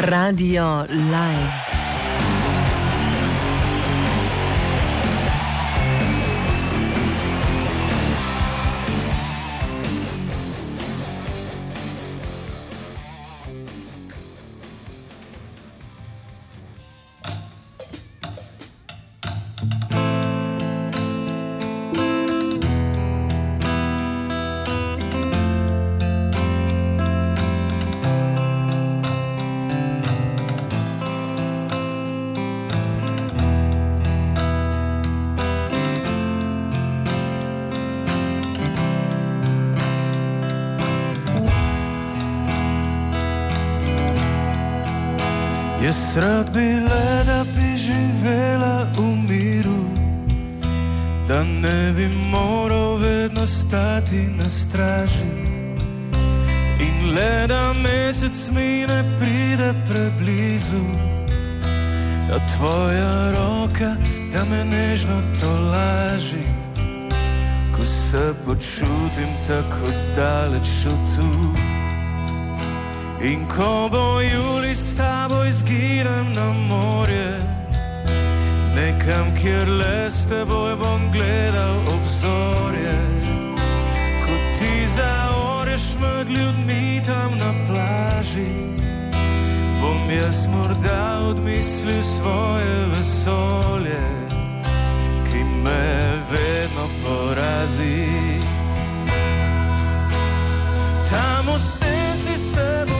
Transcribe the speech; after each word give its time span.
Radio 0.00 0.86
Live. 0.88 1.69
Mesec 58.30 58.50
mi 58.50 58.86
ne 58.86 59.04
pride 59.18 59.74
preblizu, 59.88 60.84
da 62.28 62.38
tvoja 62.38 63.30
roka, 63.30 63.96
da 64.32 64.44
me 64.50 64.64
nežno 64.64 65.22
to 65.40 65.50
laži, 65.60 66.46
ko 67.76 67.86
se 67.86 68.34
počutim 68.46 69.30
tako 69.46 69.92
daleč 70.16 70.86
od 70.86 71.16
tu. 71.16 71.30
In 73.24 73.46
ko 73.48 73.88
bo 73.92 74.20
juli 74.20 74.74
s 74.74 74.96
tabo 74.96 75.44
izginem 75.44 76.32
na 76.32 76.52
morje, 76.52 77.40
nekam, 78.74 79.26
kjer 79.42 79.68
le 79.68 80.10
s 80.10 80.28
teboj 80.28 80.76
bom 80.76 81.12
gledal 81.12 81.78
obzorje, 81.80 83.19
med 86.00 86.30
ljudmi 86.30 87.02
tam 87.06 87.30
na 87.38 87.52
plaži, 87.66 88.52
bom 89.80 90.10
jaz 90.10 90.46
morda 90.46 91.20
odmislil 91.28 92.02
svoje 92.02 92.86
vesolje, 92.86 94.02
ki 95.30 95.44
me 95.64 96.18
vedno 96.30 96.86
porazi. 97.04 98.06
Tam 101.10 101.54
vse 101.54 102.36
se 102.52 102.84
bo 102.88 102.99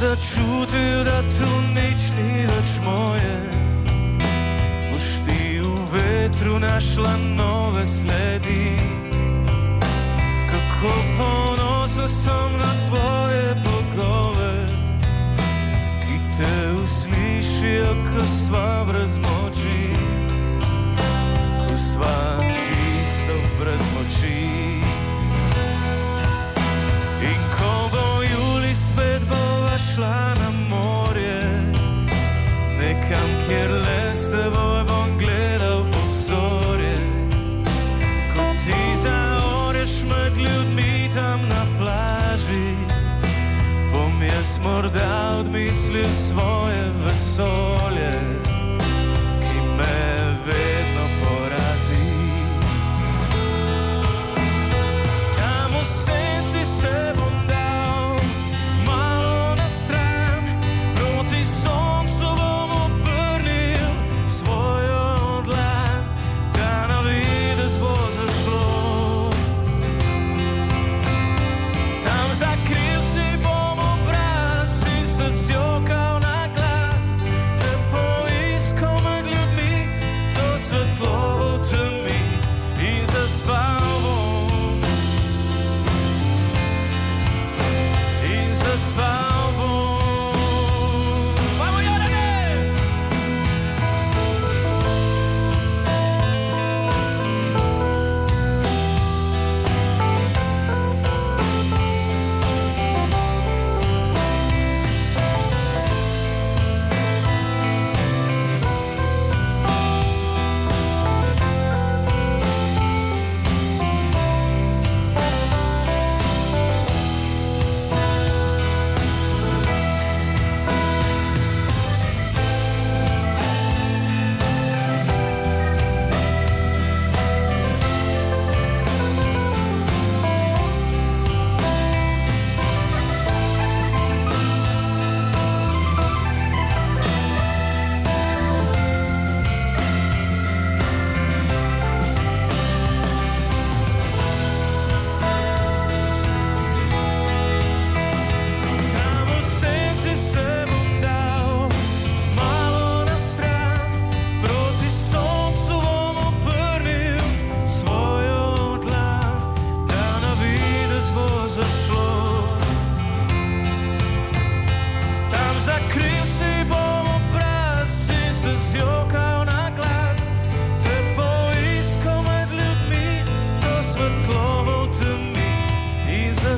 začutil, 0.00 1.04
da 1.04 1.20
tu 1.20 1.50
nič 1.76 2.02
ni 2.16 2.48
več 2.48 2.70
moje. 2.84 3.36
Boš 4.88 5.08
ti 5.28 5.60
v 5.60 5.76
vetru 5.92 6.56
našla 6.56 7.12
nove 7.36 7.84
sledi. 7.84 8.80
Kako 10.48 10.92
ponosen 11.20 12.08
sem 12.08 12.50
na 12.56 12.72
tvoje 12.88 13.46
bogove, 13.60 14.56
ki 16.08 16.16
te 16.40 16.54
uslišijo, 16.80 17.92
ko 18.08 18.24
sva 18.24 18.68
brez 18.88 19.20
moči, 19.20 19.92
ko 21.60 21.76
sva 21.76 22.40
čisto 22.48 22.79
šla 29.94 30.34
na 30.34 30.50
morje, 30.68 31.40
nekam, 32.80 33.30
kjer 33.48 33.70
le 33.70 34.14
s 34.14 34.30
teboj 34.30 34.84
bom 34.88 35.18
gledal 35.18 35.80
obzorje. 35.80 36.96
Ko 38.36 38.42
ti 38.64 38.80
zaoreš 39.02 40.02
med 40.10 40.36
ljudmi 40.36 41.10
tam 41.14 41.40
na 41.48 41.64
plaži, 41.78 42.74
bom 43.92 44.22
jaz 44.22 44.58
morda 44.64 45.36
odmislil 45.40 46.08
svoje 46.28 46.82
vesolje, 47.04 48.12
ki 49.40 49.58
me 49.78 50.36
vedno 50.46 50.79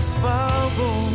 spal 0.02 0.70
bom. 0.76 1.14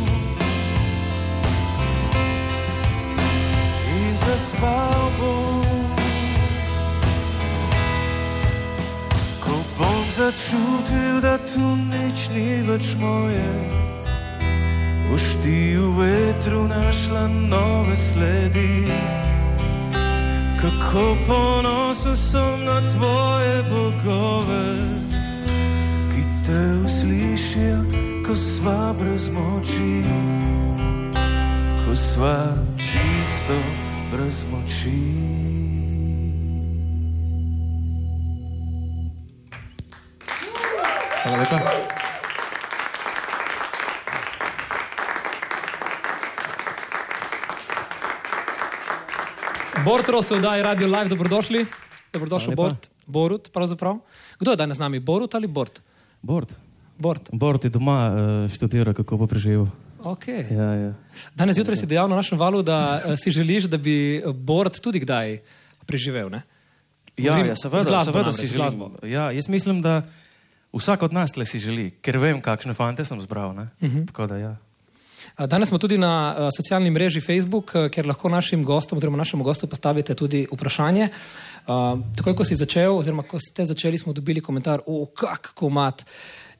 In 3.94 4.14
zaspal 4.16 5.02
bom. 5.18 5.64
Ko 9.44 9.54
bom 9.78 10.04
začutil, 10.16 11.20
da 11.20 11.36
tu 11.44 11.64
nič 11.92 12.28
ni 12.34 12.64
več 12.68 12.96
moje, 13.00 13.52
boš 15.08 15.26
ti 15.44 15.76
v 15.76 15.84
vetru 16.00 16.64
našla 16.68 17.28
nove 17.52 17.96
sledi. 17.96 18.88
Kako 20.58 21.06
ponosen 21.26 22.16
sem 22.16 22.64
na 22.66 22.82
tvoje 22.90 23.56
bogove, 23.70 24.66
ki 26.10 26.22
te 26.46 26.62
uslišijo 26.82 28.17
ko 28.28 28.36
sva 28.36 28.92
brez 28.92 29.30
moči, 29.32 30.04
ko 31.80 31.96
sva 31.96 32.52
čisto 32.76 33.56
brez 34.12 34.44
moči. 34.52 35.00
Hvala 41.24 41.36
lepa. 41.40 41.58
Bort 49.84 50.08
Rosu, 50.08 50.36
da 50.36 50.60
je 50.60 50.62
radio 50.68 50.86
live, 50.86 51.08
dobrodošli. 51.08 51.64
Dobrodošel. 52.12 52.52
Bort. 52.52 52.92
Borut, 53.06 53.48
pravzaprav. 53.52 54.04
Kdo 54.36 54.52
je 54.52 54.56
danes 54.56 54.76
z 54.76 54.80
nami, 54.80 55.00
Borut 55.00 55.32
ali 55.34 55.46
Bort? 55.48 55.80
Bord. 56.20 56.67
Bort. 56.98 57.28
Bord 57.32 57.64
je 57.64 57.70
doma 57.70 57.98
uh, 58.10 58.50
študira, 58.50 58.94
kako 58.94 59.16
bo 59.16 59.26
preživel. 59.26 59.66
Okay. 59.98 60.44
Ja, 60.50 60.74
ja. 60.74 60.92
Danes 61.34 61.56
zjutraj 61.56 61.76
si 61.76 61.86
dejal 61.86 62.08
na 62.10 62.16
našem 62.16 62.38
valu, 62.38 62.62
da 62.62 63.02
uh, 63.04 63.14
si 63.18 63.30
želiš, 63.30 63.64
da 63.64 63.78
bi 63.78 64.22
Bort 64.34 64.80
tudi 64.82 65.00
kdaj 65.02 65.38
preživel. 65.86 66.30
Ne? 66.30 66.42
Ja, 67.16 67.32
Govorim 67.32 67.50
ja, 67.50 67.56
seveda, 67.56 67.84
glasbo 67.84 68.12
seveda 68.12 68.32
si 68.32 68.46
želim. 68.46 68.82
Ja, 69.02 69.30
jaz 69.30 69.48
mislim, 69.48 69.82
da 69.82 70.02
vsak 70.72 71.02
od 71.02 71.12
nas 71.12 71.32
tle 71.32 71.46
si 71.46 71.58
želi, 71.58 71.90
ker 72.02 72.18
vem, 72.18 72.40
kakšne 72.40 72.74
fante 72.74 73.04
sem 73.04 73.20
zbral. 73.20 73.50
Uh 73.50 73.66
Mhm. 73.80 73.98
-huh. 73.98 74.06
Tako 74.06 74.26
da 74.26 74.36
ja. 74.38 74.56
Danes 75.46 75.68
smo 75.68 75.78
tudi 75.78 75.98
na 75.98 76.34
uh, 76.38 76.48
socialni 76.56 76.90
mreži 76.90 77.20
Facebook, 77.20 77.72
uh, 77.74 77.90
kjer 77.90 78.06
lahko 78.06 78.28
našim 78.28 78.64
gostom, 78.64 78.98
oziroma 78.98 79.18
našemu 79.18 79.44
gostu, 79.44 79.66
postavite 79.66 80.14
tudi 80.14 80.46
vprašanje. 80.52 81.08
Uh, 81.66 82.00
takoj, 82.16 82.34
ko 82.36 82.44
si 82.44 82.54
začel, 82.54 82.96
oziroma 82.98 83.22
ko 83.22 83.38
ste 83.38 83.64
začeli, 83.64 83.98
smo 83.98 84.12
dobili 84.12 84.40
komentar, 84.40 84.80
o, 84.86 85.06
kak 85.06 85.50
komat. 85.54 86.04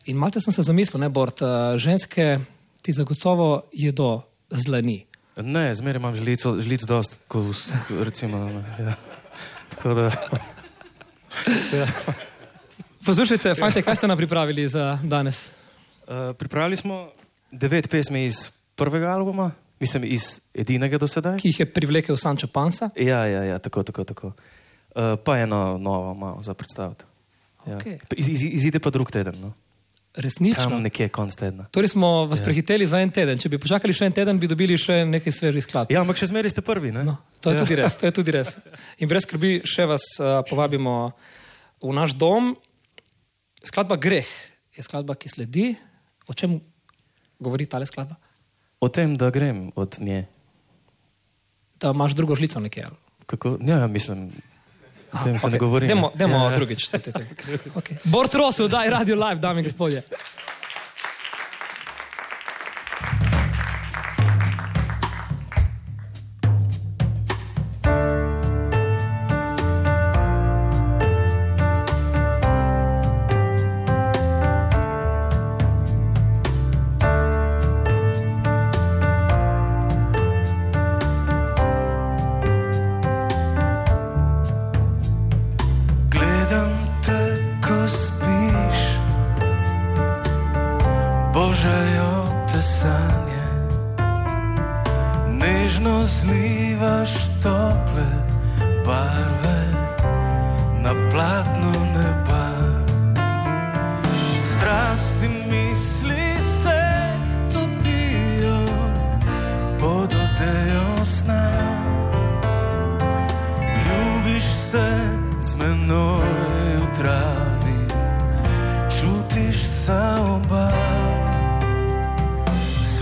In 0.08 0.16
malce 0.16 0.40
sem 0.40 0.52
se 0.52 0.62
zamislil, 0.64 1.00
ne, 1.00 1.08
Bort, 1.12 1.43
uh, 1.44 1.76
ženske 1.76 2.38
ti 2.82 2.93
zagotovo 2.93 3.69
jedo 3.72 4.22
zlani. 4.50 5.02
Ne, 5.37 5.69
zmeraj 5.75 6.00
imam 6.00 6.14
žlico, 6.16 6.56
žlic 6.60 6.82
dost, 6.88 7.20
ko, 7.28 7.44
recimo, 8.05 8.49
ja. 8.81 8.96
Tako 9.69 9.94
da, 9.94 10.10
Poslušajte, 13.06 13.55
fante, 13.55 13.82
kaj 13.84 13.96
ste 14.00 14.08
nam 14.08 14.16
pripravili 14.16 14.69
za 14.69 14.99
danes? 15.05 15.50
uh, 16.08 16.37
pripravili 16.37 16.76
smo 16.76 17.08
devet 17.52 17.90
pesmi 17.90 18.25
iz 18.25 18.50
prvega 18.76 19.12
albuma, 19.12 19.50
mislim 19.81 20.05
iz 20.05 20.40
edinega 20.55 20.99
do 20.99 21.06
sedaj. 21.08 21.38
Ki 21.38 21.49
jih 21.49 21.60
je 21.60 21.72
privlekel 21.72 22.16
Sančo 22.16 22.46
Pansa. 22.46 22.90
Ja, 22.96 23.26
ja, 23.26 23.44
ja, 23.44 23.58
tako, 23.58 23.82
tako, 23.82 24.05
tako. 24.05 24.26
Uh, 24.26 25.20
pa 25.25 25.38
eno 25.38 25.78
novo 25.78 26.14
malo 26.14 26.43
za 26.43 26.55
predstaviti. 26.55 27.05
Ja. 27.66 27.76
Okej. 27.76 27.99
Iz, 28.16 28.28
iz, 28.28 28.43
izide 28.43 28.78
pa 28.78 28.90
drug 28.90 29.10
teden, 29.10 29.40
no? 29.40 29.52
Resnično. 30.19 30.65
tam 30.67 30.82
nekje 30.82 31.06
konc 31.15 31.35
tedna. 31.38 31.65
Torej 31.70 31.93
smo 31.94 32.26
vas 32.26 32.41
ja. 32.41 32.44
prehiteli 32.44 32.87
za 32.87 32.99
en 32.99 33.11
teden. 33.15 33.38
Če 33.38 33.53
bi 33.53 33.61
počakali 33.62 33.94
še 33.94 34.09
en 34.11 34.17
teden, 34.17 34.38
bi 34.43 34.50
dobili 34.50 34.75
še 34.75 35.05
nekaj 35.06 35.35
svežih 35.35 35.62
skladb. 35.62 35.93
Ja, 35.94 36.03
ampak 36.03 36.19
še 36.19 36.26
zmeraj 36.32 36.50
ste 36.50 36.65
prvi, 36.67 36.91
ne? 36.94 37.05
No, 37.06 37.15
to 37.38 37.53
je 37.53 37.59
ja. 37.59 37.62
tudi 37.62 37.76
res. 37.79 37.99
To 38.00 38.09
je 38.11 38.15
tudi 38.17 38.35
res. 38.35 38.56
In 38.99 39.11
brez 39.11 39.23
skrbi 39.23 39.61
še 39.62 39.87
vas 39.87 40.03
uh, 40.19 40.41
povabimo 40.49 41.15
v 41.79 41.94
naš 41.94 42.17
dom. 42.19 42.56
Skladba 43.62 43.94
Greh 43.94 44.26
je 44.75 44.82
skladba, 44.82 45.15
ki 45.15 45.31
sledi. 45.31 45.69
O 46.26 46.35
čem 46.35 46.59
govori 47.38 47.70
ta 47.70 47.79
skladba? 47.87 48.19
O 48.82 48.91
tem, 48.91 49.15
da 49.19 49.31
grem 49.31 49.70
od 49.79 50.03
nje. 50.03 50.26
Da 51.79 51.94
imaš 51.94 52.19
drugo 52.19 52.35
žlico 52.35 52.59
nekje. 52.59 52.91
ali? 52.91 52.99
Kako? 53.26 53.59
Ja, 53.62 53.87
mislim, 53.87 54.31
o 55.12 55.25
tem 55.25 55.38
se 55.38 55.46
okej. 55.46 55.52
ne 55.52 55.58
govori. 55.58 55.87
Demo, 55.87 56.12
demo 56.14 56.49
ja. 56.49 56.56
drugič. 56.56 56.90
Okay. 57.75 57.96
Bort 58.05 58.34
Rosu, 58.34 58.69
daj 58.69 58.90
radio 58.90 59.16
live, 59.16 59.40
dame 59.40 59.60
in 59.60 59.64
gospodje. 59.64 60.02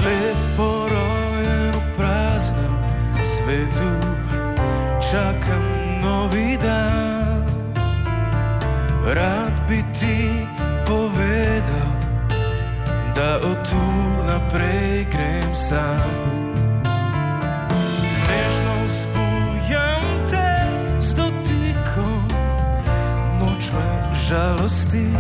Slepo 0.07 0.87
rojen 0.87 1.75
v 1.75 1.83
praznem 1.99 2.75
svetu, 3.27 3.91
čakam 5.03 5.67
novi 5.99 6.55
dan. 6.63 7.43
Rad 9.03 9.67
bi 9.67 9.83
ti 9.99 10.47
povedal, 10.87 11.91
da 13.19 13.43
od 13.43 13.59
tu 13.67 13.83
naprej 14.31 15.11
grem 15.11 15.51
sam. 15.51 16.07
Nežno 18.31 18.77
spujam 18.87 20.07
te 20.31 20.55
z 21.03 21.19
dotikom, 21.19 22.23
noč 23.43 23.75
me 23.75 24.15
žalosti. 24.15 25.11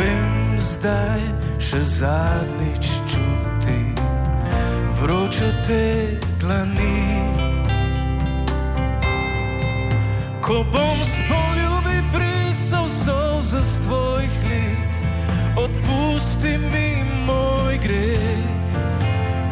Vem 0.00 0.56
zdaj 0.56 1.43
še 1.64 1.80
zadnjič 1.80 2.88
čuti 3.08 3.80
vroče 5.00 5.48
te 5.66 5.84
dlani. 6.40 7.24
Ko 10.44 10.60
bom 10.72 10.98
s 11.00 11.14
poljubi 11.30 11.96
brisal 12.12 12.84
solze 12.88 13.64
z 13.64 13.80
tvojih 13.86 14.36
lic, 14.50 14.92
odpusti 15.56 16.58
mi 16.68 17.00
moj 17.24 17.80
greh. 17.80 18.44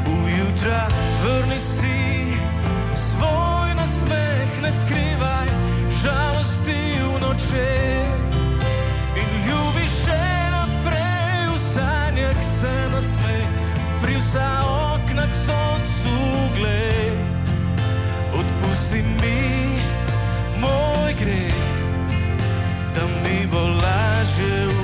Ujutra 0.05 0.85
vrni 1.25 1.61
si 1.61 2.37
svoj 2.95 3.73
nasmeh, 3.75 4.61
ne 4.63 4.73
skrivaj 4.73 5.49
žalosti 6.03 6.81
v 7.01 7.21
nočeh. 7.25 8.12
Pri 14.13 14.21
vsa 14.21 14.61
okna 14.93 15.25
k 15.25 15.35
soncu 15.35 16.17
gled. 16.57 17.17
Odpusti 18.37 19.01
mi 19.01 19.81
moj 20.61 21.17
greh, 21.17 21.65
da 22.95 23.09
mi 23.25 23.49
bo 23.49 23.73
lažje 23.81 24.69
v 24.69 24.77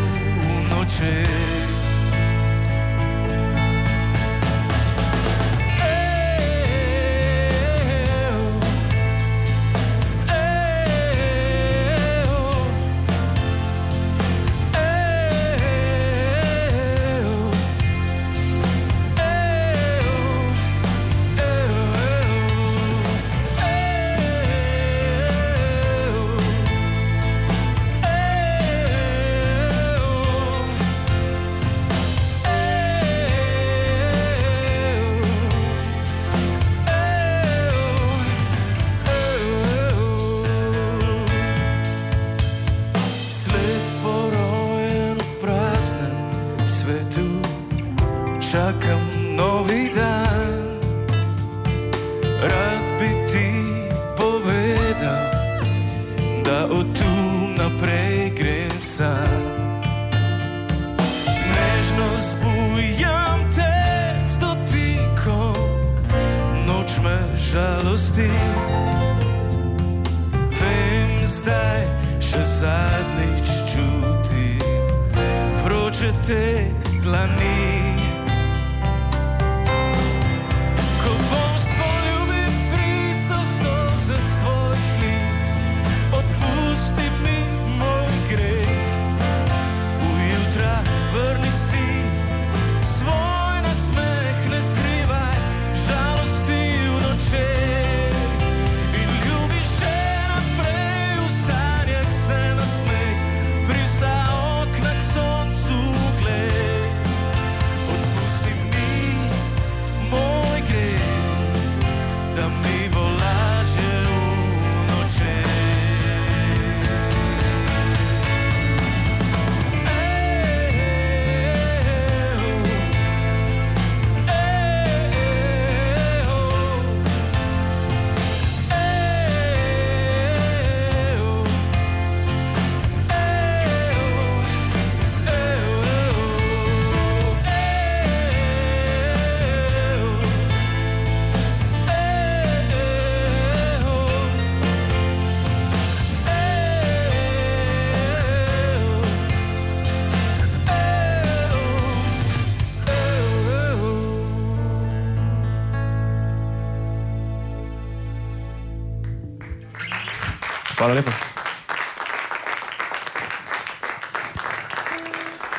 Hvala 160.88 161.02
lepa. 161.04 161.12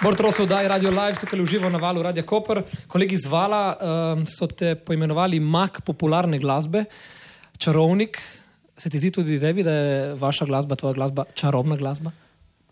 Bort 0.02 0.24
Rosov, 0.26 0.48
daj 0.50 0.66
Radio 0.72 0.90
Live, 0.90 1.20
tukaj 1.22 1.42
uživo 1.44 1.70
na 1.70 1.78
valu 1.78 2.02
Radio 2.02 2.24
Koper. 2.26 2.64
Kolegi 2.90 3.20
z 3.22 3.30
Vala 3.30 3.62
um, 3.78 4.26
so 4.26 4.48
te 4.50 4.74
poimenovali 4.74 5.38
mak 5.38 5.84
popularne 5.86 6.42
glasbe, 6.42 6.88
čarovnik. 7.62 8.18
Se 8.74 8.90
ti 8.90 8.98
zdi 8.98 9.12
tudi 9.14 9.38
tebi, 9.38 9.62
da 9.62 9.78
je 9.78 10.14
vaša 10.18 10.50
glasba, 10.50 10.76
tvoja 10.76 10.98
glasba, 10.98 11.30
čarobna 11.38 11.78
glasba? 11.78 12.10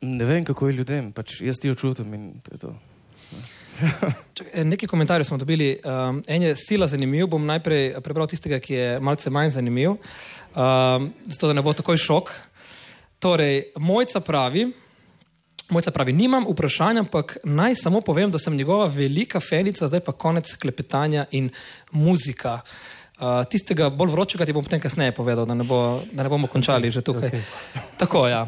Ne 0.01 0.25
vem, 0.25 0.41
kako 0.41 0.71
je 0.71 0.79
ljudem, 0.81 1.13
pač 1.13 1.43
jaz 1.45 1.61
ti 1.61 1.69
jo 1.69 1.77
čutim 1.77 2.17
in 2.17 2.29
to 2.41 2.57
je 2.57 2.63
to. 2.65 2.73
Eh, 4.53 4.63
nekaj 4.63 4.87
komentarjev 4.87 5.23
smo 5.25 5.37
dobili. 5.37 5.79
Um, 5.85 6.23
en 6.27 6.41
je 6.41 6.55
sila 6.55 6.87
zanimiv, 6.87 7.27
bom 7.27 7.45
najprej 7.45 8.01
prebral 8.03 8.27
tistega, 8.27 8.59
ki 8.59 8.73
je 8.73 8.99
malce 8.99 9.29
manj 9.29 9.49
zanimiv, 9.49 9.91
um, 9.91 11.11
zato 11.25 11.47
da 11.47 11.53
ne 11.53 11.61
bo 11.61 11.73
takoj 11.73 11.97
šok. 11.97 12.31
Torej, 13.19 13.63
mojca 13.77 14.19
pravi. 14.19 14.67
Mojca 15.69 15.91
pravi, 15.91 16.13
nimam 16.13 16.45
vprašanja, 16.47 17.01
ampak 17.03 17.37
naj 17.43 17.75
samo 17.75 18.01
povem, 18.01 18.31
da 18.31 18.39
sem 18.39 18.55
njegova 18.55 18.85
velika 18.87 19.39
fenica, 19.39 19.87
zdaj 19.87 19.99
pa 19.99 20.11
konec 20.11 20.53
klepetanja 20.55 21.25
in 21.31 21.49
muzika. 21.91 22.61
Uh, 23.17 23.41
tistega 23.49 23.89
bolj 23.89 24.13
vročega 24.13 24.45
ti 24.45 24.53
bom 24.53 24.63
potem 24.63 24.79
kasneje 24.79 25.11
povedal, 25.17 25.47
da 25.49 25.55
ne, 25.57 25.65
bo, 25.65 25.99
da 26.13 26.23
ne 26.23 26.29
bomo 26.29 26.47
končali 26.47 26.91
že 26.93 27.01
tukaj. 27.01 27.27
okej. 27.27 27.41
Tako, 27.99 28.27
ja. 28.29 28.43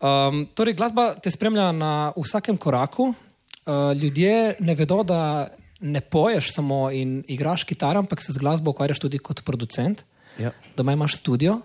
Um, 0.00 0.46
torej, 0.54 0.74
glasba 0.74 1.12
te 1.20 1.30
spremlja 1.30 1.68
na 1.76 1.92
vsakem 2.16 2.56
koraku. 2.56 3.12
Uh, 3.12 3.92
ljudje 3.92 4.56
ne 4.60 4.74
vedo, 4.74 5.02
da 5.04 5.48
ne 5.80 6.00
poješ 6.00 6.50
samo 6.54 6.88
in 6.90 7.20
igraš 7.28 7.64
kitaro, 7.68 8.00
ampak 8.00 8.22
se 8.22 8.32
z 8.32 8.40
glasbo 8.40 8.72
ukvarjaš 8.72 8.98
tudi 9.04 9.18
kot 9.18 9.44
producent. 9.44 10.02
Ja, 10.38 10.50
Doma 10.76 10.92
imaš 10.92 11.20
studio. 11.20 11.60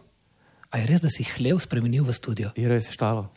A 0.69 0.77
je 0.77 0.85
res, 0.85 1.01
da 1.01 1.09
si 1.09 1.25
hlev 1.25 1.57
spremenil 1.63 2.05
v 2.05 2.13
studio? 2.13 2.51
je 2.55 2.69
res 2.69 2.91
štalo. 2.93 3.29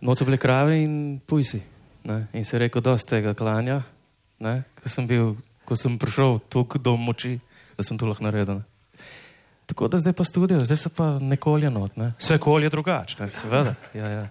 Noč 0.00 0.22
so 0.22 0.26
bile 0.28 0.38
krave 0.38 0.78
in 0.78 1.18
pujsi. 1.18 1.58
Ne? 2.06 2.28
In 2.32 2.44
se 2.46 2.56
je 2.56 2.62
rekel, 2.62 2.82
dosti 2.82 3.18
tega 3.18 3.34
klanja, 3.34 3.82
ne? 4.38 4.62
ko 4.78 4.88
sem, 4.88 5.06
bil, 5.06 5.34
ko 5.66 5.74
sem 5.74 5.98
prišel 5.98 6.38
tukaj 6.46 6.80
do 6.80 6.94
moči, 6.94 7.36
da 7.74 7.82
sem 7.82 7.98
to 7.98 8.06
lahko 8.06 8.22
naredil. 8.22 8.62
Tako 9.68 9.90
da 9.92 9.98
zdaj 9.98 10.14
pa 10.16 10.24
studio, 10.24 10.62
zdaj 10.64 10.78
se 10.78 10.88
pa 10.94 11.18
nekolje 11.18 11.70
not. 11.70 11.98
Ne? 11.98 12.14
Vse 12.22 12.38
kolje 12.38 12.70
drugače, 12.70 13.28
seveda. 13.34 13.74
Ja, 13.92 14.08
ja. 14.08 14.26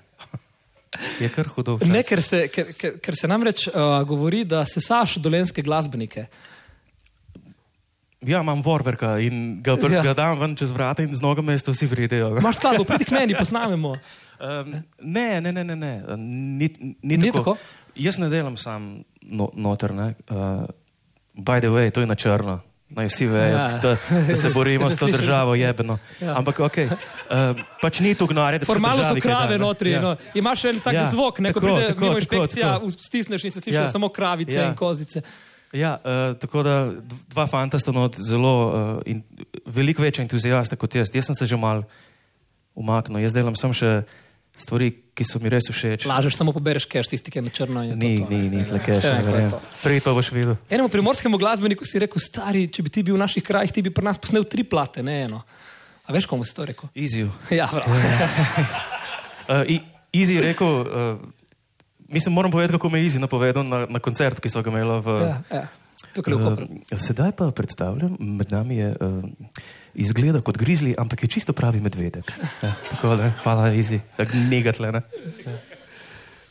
Je 1.20 1.30
kar 1.30 1.48
hudo. 1.52 1.76
včasih. 1.76 1.94
Ne, 1.94 2.02
ker 2.08 2.22
se, 2.24 2.40
ker, 2.48 2.72
ker, 2.74 2.96
ker 3.04 3.16
se 3.20 3.28
namreč 3.28 3.68
uh, 3.68 4.00
govori, 4.08 4.46
da 4.48 4.64
se 4.66 4.82
saš 4.82 5.20
dolenske 5.22 5.62
glasbenike. 5.62 6.26
Ja, 8.21 8.39
imam 8.41 8.62
vorverka 8.62 9.19
in 9.19 9.62
ga, 9.62 9.71
Ja. 9.74 9.89
ja. 9.91 10.01
ga 10.03 10.13
dam 10.13 10.39
ven 10.39 10.55
čez 10.55 10.71
vrata 10.71 11.03
in 11.03 11.13
z 11.13 11.21
nogami 11.21 11.47
mesto 11.47 11.71
vsi 11.71 11.86
vridejo. 11.86 12.38
Imaš 12.38 12.55
skladbo, 12.55 12.83
pridi 12.83 13.05
k 13.05 13.12
meni, 13.12 13.36
posnamemo. 13.36 13.93
Um, 14.39 14.74
ne, 15.00 15.41
ne, 15.41 15.51
ne, 15.51 15.63
ne, 15.63 15.75
ne. 15.75 15.93
Ni, 16.17 16.69
ni, 17.01 17.17
Ni 17.17 17.27
tako. 17.27 17.38
tako? 17.39 17.57
Jaz 17.95 18.17
ne 18.17 18.29
delam 18.29 18.57
sam 18.57 19.01
no, 19.21 19.51
noter. 19.55 19.93
Ne. 19.93 20.13
Uh, 20.27 20.65
by 21.36 21.59
the 21.59 21.67
way, 21.67 21.91
to 21.91 22.01
je 22.01 22.07
na 22.07 22.15
črno. 22.15 22.59
Naj 22.89 23.07
vsi 23.07 23.25
vejo, 23.27 23.51
Ja. 23.51 23.69
ja. 23.69 23.77
da, 23.77 23.91
da 24.24 24.36
se 24.36 24.50
borimo 24.50 24.83
Ko 24.83 24.89
s 24.91 24.95
to 24.95 25.05
sliši- 25.05 25.12
državo, 25.13 25.55
jebeno. 25.55 25.97
Ja. 26.19 26.27
Ja. 26.27 26.38
Ampak 26.38 26.59
ok, 26.62 26.77
uh, 26.77 26.89
pač 27.81 28.00
ni 28.00 28.15
tu 28.15 28.25
gnare, 28.25 28.59
Formalno 28.62 29.03
so 29.03 29.15
krave 29.15 29.57
notri. 29.57 29.91
Ja. 29.91 30.01
No. 30.01 30.15
Imaš 30.33 30.65
en 30.65 30.79
tak 30.79 30.93
Ja, 30.93 31.09
zvok, 31.12 31.39
ne, 31.39 31.51
ko 31.51 31.59
tako, 31.59 31.67
pride 31.67 31.88
tako, 31.88 32.00
mimo 32.00 32.13
tako, 32.13 32.19
inšpekcija, 32.19 32.74
tako. 32.74 32.91
stisneš 32.91 33.43
in 33.43 33.51
se 33.51 33.59
slišijo 33.59 33.81
Ja. 33.81 33.88
samo 33.89 34.09
kravice 34.09 34.53
Ja. 34.55 34.65
in 34.65 34.75
kozice. 34.75 35.21
Ja, 35.77 35.96
uh, 35.98 36.34
tako 36.41 36.63
da 36.65 36.75
dva 37.29 37.46
fanta 37.46 37.77
sta 37.77 37.93
not 37.93 38.17
zelo, 38.17 38.53
uh, 38.65 39.01
in, 39.05 39.22
veliko 39.65 40.01
večja 40.01 40.25
entuzijasta 40.25 40.75
kot 40.75 40.96
jaz. 40.96 41.12
Jaz 41.13 41.29
sem 41.29 41.38
se 41.38 41.46
že 41.46 41.57
mal 41.57 41.84
umaknil, 42.74 43.22
jaz 43.22 43.34
delam 43.34 43.55
sem 43.57 43.74
še 43.74 43.91
stvari, 44.57 44.88
ki 45.13 45.22
so 45.22 45.38
mi 45.38 45.50
res 45.53 45.67
všeč. 45.69 46.07
Lažeš, 46.10 46.34
samo 46.34 46.50
pobereš 46.53 46.88
keš, 46.89 47.12
tisti, 47.12 47.29
ki 47.29 47.38
je 47.39 47.43
na 47.46 47.51
črno. 47.53 47.84
je 47.86 47.93
to 47.93 48.00
Ni, 48.01 48.12
to, 48.17 48.29
ni, 48.29 48.39
ne. 48.50 48.57
ni, 48.57 48.65
tle 48.65 48.79
keš, 48.81 49.05
to. 49.53 49.60
Prej 49.84 50.01
to 50.01 50.13
boš 50.17 50.31
videl. 50.34 50.55
Enemu 50.69 50.89
primorskemu 50.89 51.38
glasbeniku 51.38 51.86
si 51.86 52.01
rekel, 52.01 52.17
stari, 52.22 52.65
če 52.74 52.81
bi 52.81 52.89
ti 52.89 53.03
bil 53.05 53.17
v 53.17 53.22
naših 53.22 53.46
krajih, 53.46 53.69
ti 53.69 53.86
bi 53.86 53.93
pri 53.93 54.10
nas 54.10 54.17
posnel 54.17 54.46
tri 54.50 54.65
plate, 54.65 55.05
ne 55.05 55.19
eno. 55.27 55.43
A 56.07 56.15
veš, 56.15 56.25
komu 56.25 56.41
si 56.41 56.55
to 56.57 56.65
rekel? 56.65 56.89
Easy. 56.98 57.22
Ja, 57.53 57.69
prav. 57.69 57.86
Uh, 57.86 59.62
i- 59.77 59.84
Easy 60.17 60.39
je 60.39 60.41
rekel, 60.41 60.65
uh, 60.81 61.22
mislim, 62.08 62.34
moram 62.34 62.52
povedati, 62.52 62.78
kako 62.78 62.90
me 62.90 63.00
je 63.00 63.10
Easy 63.10 63.20
napovedal 63.20 63.64
na, 63.68 63.86
na 63.90 64.00
koncert, 64.00 64.40
ki 64.40 64.50
so 64.50 64.62
ga 64.62 64.72
imeli 64.74 65.02
v. 65.02 65.20
ja, 65.28 65.42
ja. 65.52 65.68
Tukaj. 66.14 66.34
Uh, 66.34 66.58
sedaj 66.98 67.32
pa 67.38 67.50
predstavljam, 67.52 68.18
med 68.20 68.52
nami 68.54 68.78
je 68.78 68.90
uh, 68.94 69.24
izgleda 69.94 70.42
kot 70.46 70.58
grizli, 70.58 70.96
ampak 70.98 71.24
je 71.24 71.30
čisto 71.30 71.54
pravi 71.54 71.82
medvedek. 71.82 72.30
Ja, 72.62 72.74
tako 72.90 73.16
da, 73.18 73.32
hvala, 73.44 73.72
Easy, 73.74 74.00
negatle. 74.50 74.92
Ne? 74.94 75.02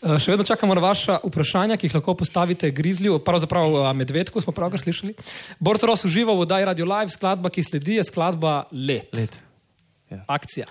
Uh, 0.03 0.19
Še 0.23 0.35
vedno 0.35 0.47
čakamo 0.47 0.75
na 0.75 0.83
vaša 0.83 1.21
vprašanja, 1.25 1.79
ki 1.79 1.89
jih 1.89 1.99
lahko 1.99 2.15
postavite 2.19 2.71
Grizlju, 2.71 3.19
pravzaprav 3.27 3.95
Medvedku, 3.97 4.43
smo 4.43 4.55
pravkar 4.55 4.83
slišali. 4.83 5.15
Bortros 5.59 6.05
uživa 6.07 6.35
v 6.35 6.47
oddaji 6.47 6.69
Radio 6.69 6.91
Live, 6.91 7.15
skladba, 7.15 7.51
ki 7.51 7.65
sledi, 7.67 7.99
je 8.01 8.07
skladba 8.07 8.65
Let. 8.71 9.11
Let. 9.15 9.39
Akcija. 10.31 10.71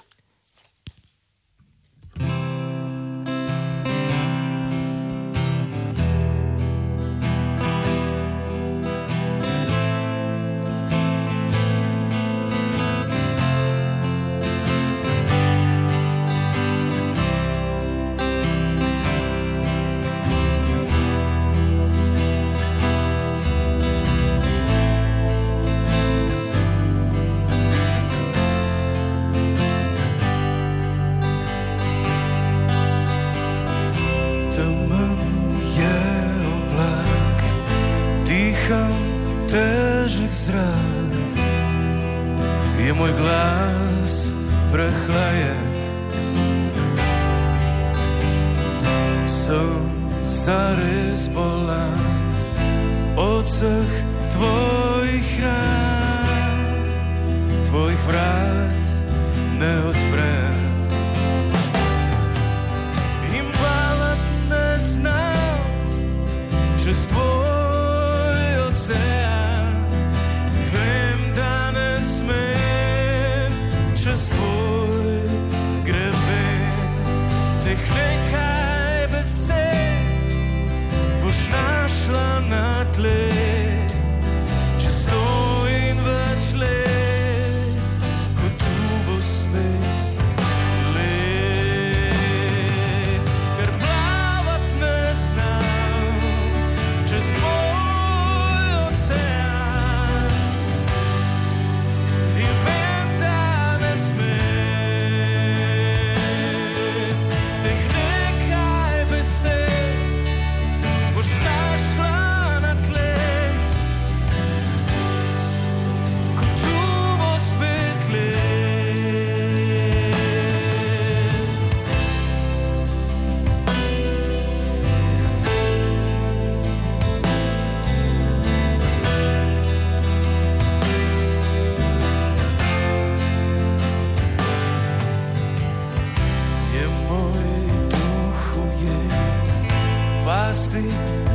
Pasti 140.45 140.85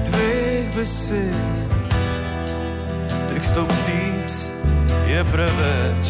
dveh 0.06 0.70
besed, 0.70 1.34
teh 3.26 3.42
stopnic 3.42 4.30
je 5.10 5.20
preveč. 5.34 6.06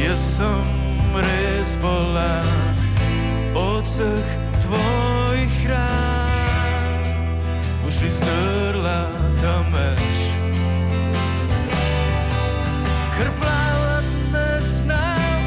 Jaz 0.00 0.20
sem 0.40 1.12
res 1.12 1.76
bolan 1.84 2.48
od 3.52 3.84
vseh 3.84 4.28
tvojih 4.64 5.56
ran, 5.68 7.04
boš 7.84 8.08
iztrla 8.08 9.04
ta 9.36 9.60
meč. 9.68 10.16
Ker 13.20 13.28
plavat 13.36 14.06
ne 14.32 14.52
znam 14.64 15.44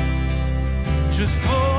čez 1.10 1.34
tvoj 1.42 1.75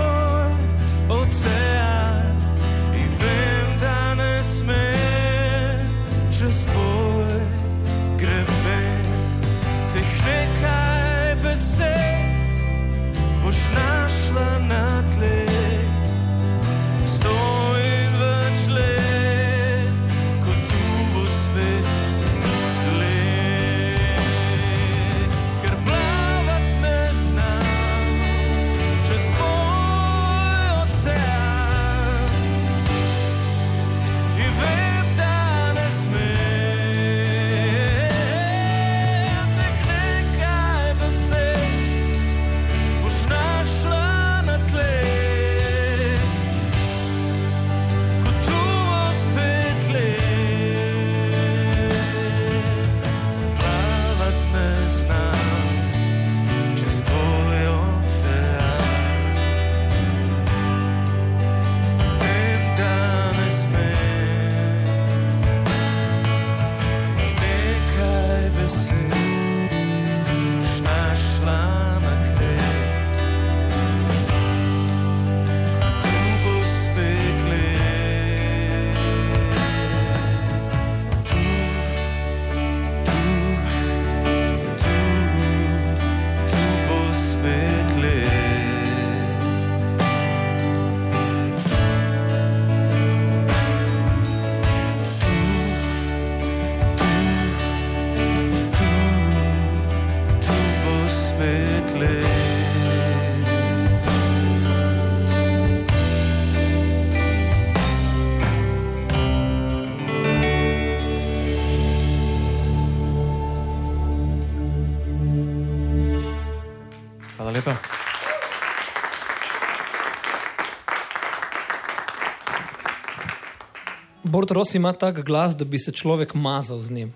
Bord 124.37 124.51
Ross 124.51 124.75
ima 124.75 124.93
tak 124.93 125.25
glas, 125.25 125.57
da 125.57 125.65
bi 125.65 125.79
se 125.79 125.93
človek 125.93 126.35
mazal 126.35 126.81
z 126.83 126.91
njim. 126.91 127.15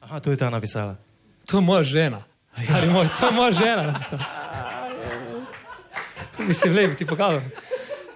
Aha, 0.00 0.20
tu 0.20 0.30
je 0.30 0.36
ta 0.36 0.50
napisala. 0.50 0.96
To 1.46 1.56
je 1.56 1.62
moja 1.62 1.82
žena. 1.82 2.22
Stari 2.64 2.90
moj, 2.90 3.08
to 3.20 3.26
je 3.26 3.32
moja 3.32 3.52
žena. 3.52 3.82
napisala. 3.82 4.22
Mislim, 6.38 6.74
lepo 6.74 6.94
ti 6.94 7.06
pokazal. 7.06 7.40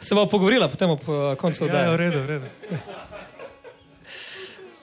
Se 0.01 0.15
bomo 0.15 0.29
pogovorila 0.29 0.69
potem 0.69 0.91
ob 0.91 1.01
eh, 1.01 1.37
koncu 1.37 1.65
Ja, 1.65 1.69
ja, 1.69 1.73
v 1.73 1.75
oddaje. 1.75 1.97
redu, 1.97 2.19
v 2.21 2.27
redu. 2.27 2.47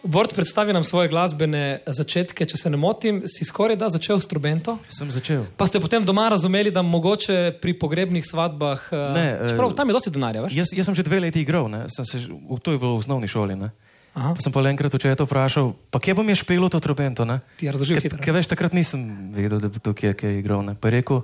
Bord 0.08 0.32
predstavi 0.32 0.72
nam 0.72 0.84
svoje 0.84 1.08
glasbene 1.08 1.82
začetke, 1.86 2.46
če 2.46 2.58
se 2.58 2.70
ne 2.70 2.78
motim, 2.78 3.22
si 3.26 3.44
skoraj 3.44 3.76
da 3.76 3.90
začel 3.90 4.18
s 4.18 4.26
trubento. 4.26 4.78
Sem 4.88 5.12
začel. 5.12 5.44
Pa 5.54 5.68
ste 5.68 5.78
potem 5.78 6.00
doma 6.02 6.30
razumeli, 6.30 6.72
da 6.72 6.82
mogoče 6.82 7.60
pri 7.60 7.76
pogrebnih 7.76 8.24
svadbah. 8.24 8.80
eh, 8.88 8.96
Ne, 9.14 9.28
eh, 9.36 9.50
čeprav 9.50 9.74
tam 9.74 9.88
je 9.88 9.94
dosti 9.94 10.10
denarja, 10.10 10.42
veš? 10.42 10.54
Jaz, 10.54 10.68
jaz 10.72 10.86
sem 10.86 10.96
že 10.96 11.04
dve 11.04 11.20
leti 11.20 11.42
igral, 11.42 11.68
ne? 11.68 11.86
sem 11.88 12.04
se, 12.04 12.18
v- 12.24 12.60
to 12.60 12.72
je 12.72 12.80
bilo 12.80 12.96
v 12.96 13.00
osnovni 13.00 13.28
šoli. 13.28 13.56
Ne? 13.56 13.70
Aha. 14.16 14.34
Pa 14.34 14.42
sem 14.42 14.50
pa 14.50 14.60
le 14.60 14.72
enkrat 14.72 14.90
očeta 14.90 15.22
vprašal, 15.24 15.76
pa 15.92 16.00
kje 16.00 16.16
bom 16.16 16.26
jaz 16.26 16.42
špil 16.42 16.70
to 16.70 16.80
trobento? 16.80 17.22
Ne? 17.22 17.44
Ti 17.60 17.68
je 17.68 17.72
razložil 17.72 18.02
hitro. 18.02 18.18
Ker 18.18 18.34
veš, 18.34 18.48
takrat 18.48 18.74
nisem 18.74 19.30
vedel, 19.30 19.60
da 19.60 19.68
bi 19.70 19.78
to 19.78 19.94
kje, 19.94 20.16
kje 20.16 20.30
je 20.32 20.40
igral. 20.40 20.66
Ne? 20.66 20.74
Pa 20.74 20.88
je 20.90 21.04
rekel, 21.04 21.22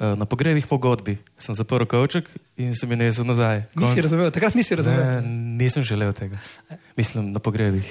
na 0.00 0.24
pogrebih 0.28 0.66
pogodbi 0.68 1.16
sem 1.40 1.54
zaprl 1.56 1.86
kavček 1.88 2.28
in 2.60 2.74
sem 2.76 2.90
jo 2.90 2.96
nesel 3.00 3.24
nazaj. 3.24 3.64
Nisi 3.74 3.94
Konc. 3.94 4.02
razumel, 4.04 4.30
takrat 4.30 4.54
nisi 4.54 4.76
razumel. 4.76 5.00
Ne, 5.00 5.22
nisem 5.64 5.82
želel 5.82 6.12
tega. 6.12 6.36
Mislim, 6.96 7.32
na 7.32 7.40
pogrebih. 7.40 7.88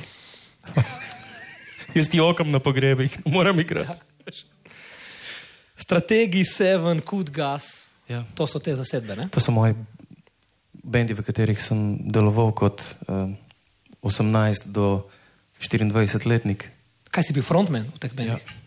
Jaz 1.98 2.10
ti 2.12 2.20
okam 2.20 2.50
na 2.50 2.60
pogrebih, 2.60 3.18
moram 3.26 3.60
igrati. 3.60 3.92
Strategi, 5.76 6.46
Seven, 6.46 7.02
Kud 7.02 7.30
Gas, 7.30 7.86
Ja. 8.08 8.24
to 8.36 8.46
so 8.48 8.60
te 8.60 8.76
zasedbe. 8.76 9.16
Ne? 9.16 9.28
To 9.34 9.40
so 9.42 9.52
moji 9.52 9.74
bendi, 10.84 11.14
v 11.18 11.26
katerih 11.26 11.58
sem 11.58 11.98
deloval 12.06 12.52
kot 12.54 12.84
um, 13.10 13.34
18 14.06 14.70
do 14.70 15.10
24 15.58 16.30
letnik. 16.30 16.70
Kaj 17.10 17.24
si 17.24 17.34
bil 17.34 17.42
frontman 17.42 17.88
v 17.90 17.98
teh 17.98 18.14
bendih? 18.14 18.38
Ja. 18.38 18.65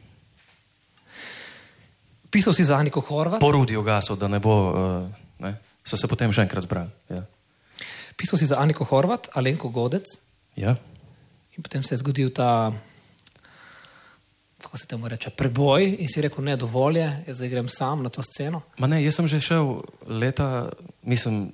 Pisal 2.30 2.52
si 2.54 2.64
za 2.64 2.76
Aniko 2.76 3.00
Horvat, 3.00 3.40
Po 3.40 3.52
Rudiju 3.52 3.82
Gasu, 3.82 4.16
da 4.16 4.28
ne 4.28 4.38
bo, 4.40 4.54
uh, 4.70 5.08
ne, 5.40 5.54
so 5.84 5.96
se 5.96 6.08
potem 6.08 6.32
še 6.32 6.44
enkrat 6.44 6.66
zbrali. 6.66 6.90
Ja. 7.08 7.22
pisal 8.16 8.38
si 8.38 8.46
za 8.46 8.58
Aniko 8.60 8.84
Horvat, 8.84 9.28
Alenko 9.34 9.68
Godec 9.68 10.04
Ja. 10.56 10.76
in 11.56 11.62
potem 11.62 11.82
se 11.82 11.94
je 11.94 12.02
zgodil 12.02 12.30
ta, 12.30 12.72
kako 14.62 14.78
se 14.78 14.86
temu 14.86 15.08
reče, 15.08 15.30
preboj 15.30 15.96
in 15.98 16.08
si 16.08 16.20
rekel, 16.20 16.44
ne, 16.44 16.56
dovolj 16.56 16.98
je, 16.98 17.08
jaz 17.28 17.36
zdaj 17.36 17.48
grem 17.48 17.68
sam 17.68 18.02
na 18.02 18.10
to 18.10 18.22
sceno. 18.22 18.62
Ma 18.78 18.86
ne, 18.86 18.98
jaz 19.04 19.14
sem 19.14 19.28
že 19.28 19.40
šel 19.40 19.82
leta, 20.06 20.70
mislim, 21.02 21.52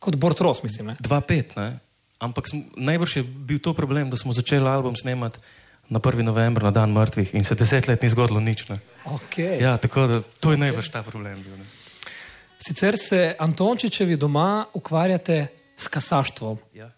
Kot 0.00 0.16
Bortros, 0.20 0.60
mislim. 0.62 0.86
Ne? 0.92 0.96
2-5, 1.00 1.56
ne. 1.56 1.78
Ampak 2.20 2.48
sem, 2.48 2.64
najbrž 2.76 3.16
je 3.16 3.22
bil 3.24 3.56
to 3.58 3.72
problem, 3.72 4.10
da 4.12 4.16
smo 4.20 4.32
začeli 4.36 4.68
album 4.68 4.96
snemati 4.96 5.40
na 5.88 5.98
1. 6.00 6.22
november, 6.22 6.62
na 6.62 6.70
dan 6.70 6.92
mrtvih 6.92 7.34
in 7.34 7.44
se 7.44 7.54
deset 7.54 7.88
let 7.88 8.02
ni 8.02 8.08
zgodilo 8.08 8.40
nič. 8.40 8.68
Ne. 8.68 8.76
Okay. 9.04 9.60
Ja, 9.62 9.76
tako 9.76 10.06
da 10.06 10.22
to 10.40 10.50
je 10.52 10.56
najbrž 10.58 10.88
ta 10.88 11.02
problem 11.02 11.42
bil. 11.42 11.56
Ne. 11.56 11.64
Sicer 12.58 12.96
se 12.98 13.36
Antončičevi 13.38 14.16
doma 14.16 14.66
ukvarjate 14.74 15.46
s 15.76 15.88
kasaštvom. 15.88 16.58
Ja. 16.74 16.90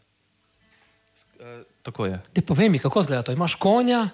Sk- 1.17 1.41
eh, 1.41 1.65
Tako 1.83 2.07
je. 2.07 2.21
Te 2.33 2.43
povej 2.43 2.69
mi, 2.69 2.79
kako 2.79 3.01
izgleda 3.01 3.23
to? 3.23 3.33
Imaš 3.33 3.55
konja? 3.55 4.09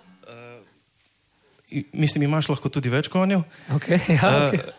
I- 1.72 1.86
Mislim, 1.92 2.22
imaš 2.22 2.48
lahko 2.48 2.68
tudi 2.68 2.88
več 2.92 3.08
konjev. 3.08 3.42
Okay, 3.72 3.96
ja, 4.16 4.48
okay. 4.48 4.60
Eh, 4.60 4.72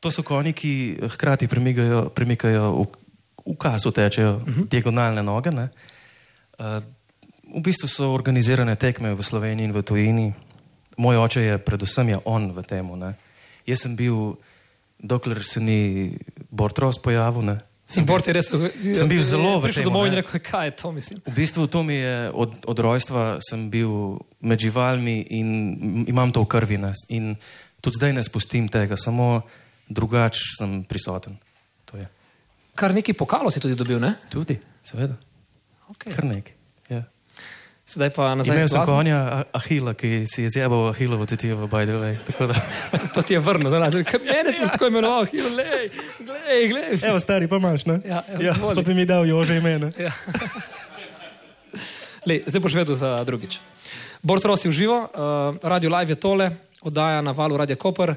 To 0.00 0.08
so 0.08 0.22
konji, 0.24 0.52
ki 0.56 0.70
hkrati 1.12 1.44
premikajo, 1.48 2.08
premikajo 2.08 2.70
v, 2.72 2.84
v 3.52 3.56
kasu, 3.60 3.90
tečejo 3.92 4.30
uh 4.36 4.42
-huh. 4.46 4.68
diagonalne 4.68 5.22
noge. 5.22 5.50
Ne? 5.50 5.68
Eh, 6.58 6.80
V 7.50 7.62
bistvu 7.62 7.88
so 7.90 8.12
organizirane 8.14 8.76
tekme 8.78 9.14
v 9.14 9.22
Sloveniji 9.22 9.66
in 9.66 9.74
v 9.74 9.82
tujini. 9.82 10.26
Moj 11.00 11.16
oče 11.16 11.42
je 11.42 11.58
predvsem 11.58 12.14
je 12.14 12.18
on 12.24 12.52
v 12.54 12.62
tem. 12.62 12.86
Jaz 13.66 13.82
sem 13.82 13.96
bil, 13.96 14.36
dokler 14.98 15.42
se 15.44 15.60
ni 15.60 16.14
Bortros 16.50 16.98
pojavil. 17.02 17.42
Ne? 17.42 17.56
Bort 18.06 18.26
je 18.26 18.34
res 18.34 18.46
Sem 18.94 19.08
bil 19.10 19.22
zelo 19.26 19.58
v 19.58 19.74
temu, 19.74 19.90
domov 19.90 20.06
in 20.06 20.14
rekel, 20.14 20.38
kaj 20.38 20.70
je 20.70 20.74
to, 20.78 20.92
mislim. 20.94 21.18
V 21.26 21.34
bistvu 21.34 21.66
to 21.66 21.82
mi 21.82 21.98
je 21.98 22.30
od, 22.30 22.54
od 22.70 22.78
rojstva, 22.78 23.42
sem 23.42 23.66
bil 23.66 24.20
med 24.46 24.62
živalmi 24.62 25.26
in 25.34 25.48
imam 26.06 26.30
to 26.30 26.46
v 26.46 26.50
krvi. 26.54 26.78
Ne? 26.78 26.94
In 27.10 27.34
tudi 27.82 27.98
zdaj 27.98 28.14
ne 28.14 28.22
spustim 28.22 28.70
tega, 28.70 28.94
samo 28.94 29.42
drugače 29.90 30.54
sem 30.62 30.86
prisoten. 30.86 31.34
To 31.90 31.98
je. 31.98 32.06
Kar 32.78 32.94
neki 32.94 33.16
pokalo 33.18 33.50
si 33.50 33.58
tudi 33.58 33.74
dobil, 33.74 33.98
ne? 33.98 34.14
Tudi, 34.30 34.54
seveda, 34.86 35.18
Okay. 35.90 36.14
kar 36.14 36.22
nekaj. 36.22 36.59
Ja. 37.90 37.92
Sedaj 37.92 38.10
pa 38.14 38.34
nazaj. 38.34 38.54
Imel 38.54 38.68
sem 38.68 38.86
konja 38.86 39.44
Ahila, 39.50 39.94
ki 39.94 40.22
si 40.24 40.42
je 40.42 40.50
zjebal 40.50 40.88
Ahilovo 40.88 41.26
tetivo, 41.26 41.66
by 41.66 41.82
the 41.82 41.92
way. 41.92 42.14
da- 42.38 42.54
To 43.14 43.22
ti 43.22 43.34
je 43.34 43.40
vrnil, 43.40 43.66
da 43.66 43.80
ne 43.80 44.04
kaj 44.04 44.20
mene 44.20 44.52
si 44.52 44.62
tako 44.62 44.86
imenoval, 44.86 45.26
glej, 45.26 45.90
glej, 46.20 46.68
glej. 46.68 47.00
Evo, 47.02 47.18
stari, 47.18 47.48
pa 47.48 47.58
imaš, 47.58 47.86
ne? 47.86 47.98
Ja, 48.04 48.22
evo, 48.28 48.42
ja, 48.42 48.54
pa 48.54 48.82
bi 48.82 48.94
mi 48.94 49.04
dal 49.04 49.26
Jože 49.26 49.58
imena. 49.58 49.90
Ja. 49.98 50.12
Lej, 52.22 52.46
zdaj 52.46 52.60
boš 52.60 52.74
vedel 52.74 52.94
za 52.94 53.24
drugič. 53.24 53.58
Bort 54.22 54.44
Rosi 54.44 54.68
v 54.68 54.72
živo, 54.72 54.98
uh, 55.00 55.08
Radio 55.58 55.90
Live 55.90 56.12
je 56.12 56.20
tole, 56.20 56.50
oddaja 56.82 57.20
na 57.20 57.32
valu 57.32 57.56
Radio 57.56 57.76
Koper. 57.76 58.14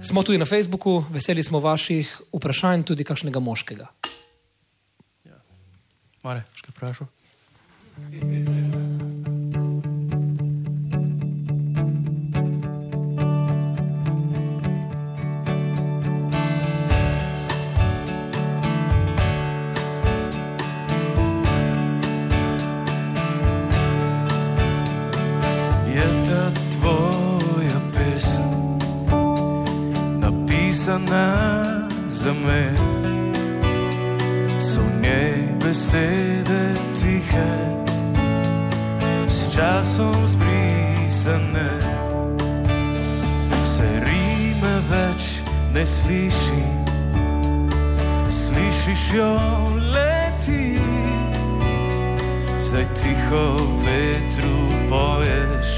Smo 0.00 0.22
tudi 0.22 0.38
na 0.38 0.44
Facebooku, 0.44 1.04
veseli 1.10 1.42
smo 1.42 1.60
vaših 1.60 2.20
vprašanj, 2.32 2.82
tudi 2.82 3.04
kakšnega 3.04 3.40
moškega. 3.40 3.86
Mare, 6.22 6.44
še 6.54 6.62
kaj 6.64 6.72
vprašal? 6.72 8.81
Napisana 30.98 31.88
za 32.06 32.32
me? 32.32 32.74
So 34.60 34.80
v 34.80 35.02
njej 35.02 35.48
besede 35.64 36.74
tihe, 37.00 37.52
s 39.28 39.54
časom 39.54 40.26
zbrisane. 40.26 41.70
Se 43.64 43.88
rime 44.04 44.74
več 44.90 45.40
ne 45.74 45.86
sliši, 45.86 46.62
slišiš 48.28 49.14
jo 49.14 49.38
leti. 49.94 50.78
Zdaj 52.60 52.86
tiho 52.94 53.56
vetru 53.84 54.58
poješ, 54.88 55.68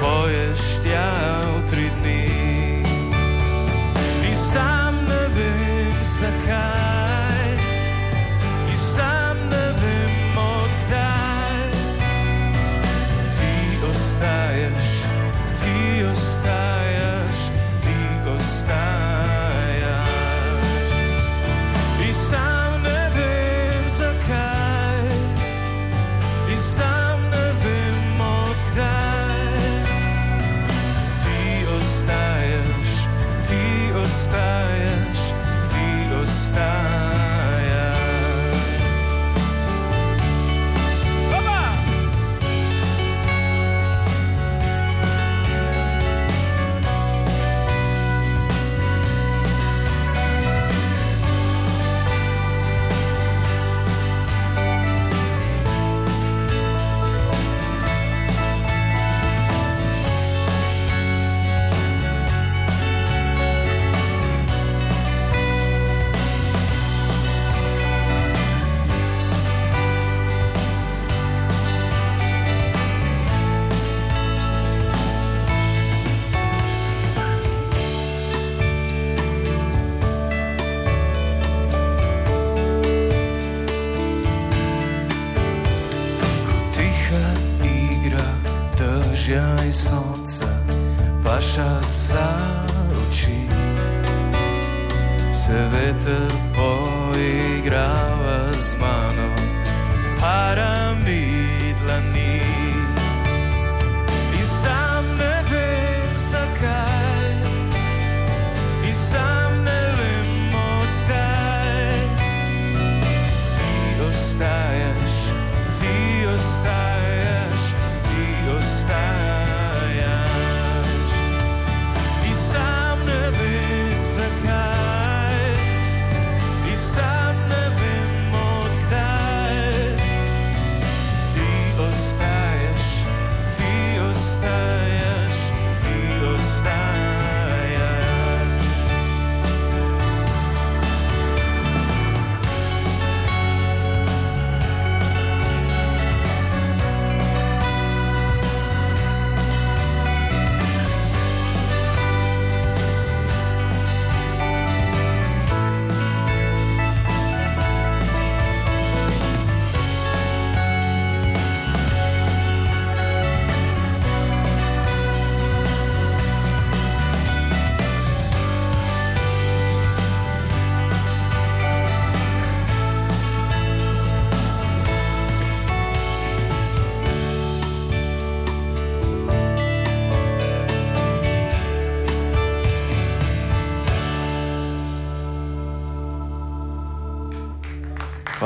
poješ 0.00 0.60
tja 0.82 1.42
v 1.42 1.70
tri 1.70 1.90
dni. 2.00 2.35
In 4.56 4.62
sam 4.62 4.94
ne 5.08 5.22
vem 5.34 6.95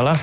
Hvala. 0.00 0.16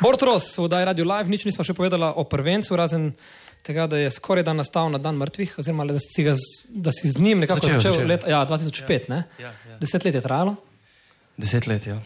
Bortros, 0.00 0.56
v 0.56 0.68
Daj 0.72 0.84
Radio 0.88 1.04
Live, 1.04 1.28
nič 1.28 1.44
nismo 1.44 1.60
še 1.60 1.76
povedala 1.76 2.16
o 2.16 2.24
prvencu, 2.24 2.72
razen 2.72 3.12
tega, 3.60 3.84
da 3.92 4.00
je 4.00 4.08
skoraj 4.08 4.48
dan 4.48 4.56
nastal 4.56 4.88
na 4.88 4.96
dan 4.96 5.20
mrtvih, 5.20 5.52
oziroma 5.60 5.84
da 5.84 6.00
si, 6.00 6.24
ga, 6.24 6.32
da 6.72 6.96
si 6.96 7.12
z 7.12 7.20
njim 7.20 7.44
nekako 7.44 7.68
Začel, 7.68 7.76
začel, 7.76 7.92
začel. 7.92 8.08
Let, 8.08 8.24
ja, 8.24 8.40
2005, 8.48 9.12
ne? 9.12 9.20
Ja, 9.36 9.52
ja. 9.52 9.76
Deset 9.84 10.08
let 10.08 10.16
je 10.16 10.24
trajalo. 10.24 10.56
Deset 11.36 11.68
let, 11.68 11.84
ja. 11.84 12.00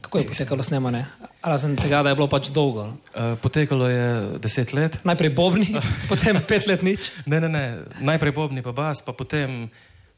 Kako 0.00 0.24
je 0.24 0.28
potekalo 0.32 0.64
snemanje? 0.64 1.04
Razen 1.44 1.76
tega, 1.76 2.00
da 2.00 2.16
je 2.16 2.16
bilo 2.16 2.32
pač 2.32 2.48
dolgo. 2.48 2.88
Uh, 3.12 3.36
potekalo 3.44 3.92
je 3.92 4.40
deset 4.40 4.72
let. 4.72 5.02
Najprej 5.04 5.36
Bobni, 5.36 5.68
potem 6.08 6.40
pet 6.48 6.64
let 6.64 6.80
nič. 6.80 7.12
Ne, 7.28 7.44
ne, 7.44 7.52
ne. 7.52 7.64
Najprej 8.00 8.32
bobni 8.32 8.64
pa 8.64 8.72
bas, 8.72 9.04
pa 9.04 9.12
potem 9.12 9.68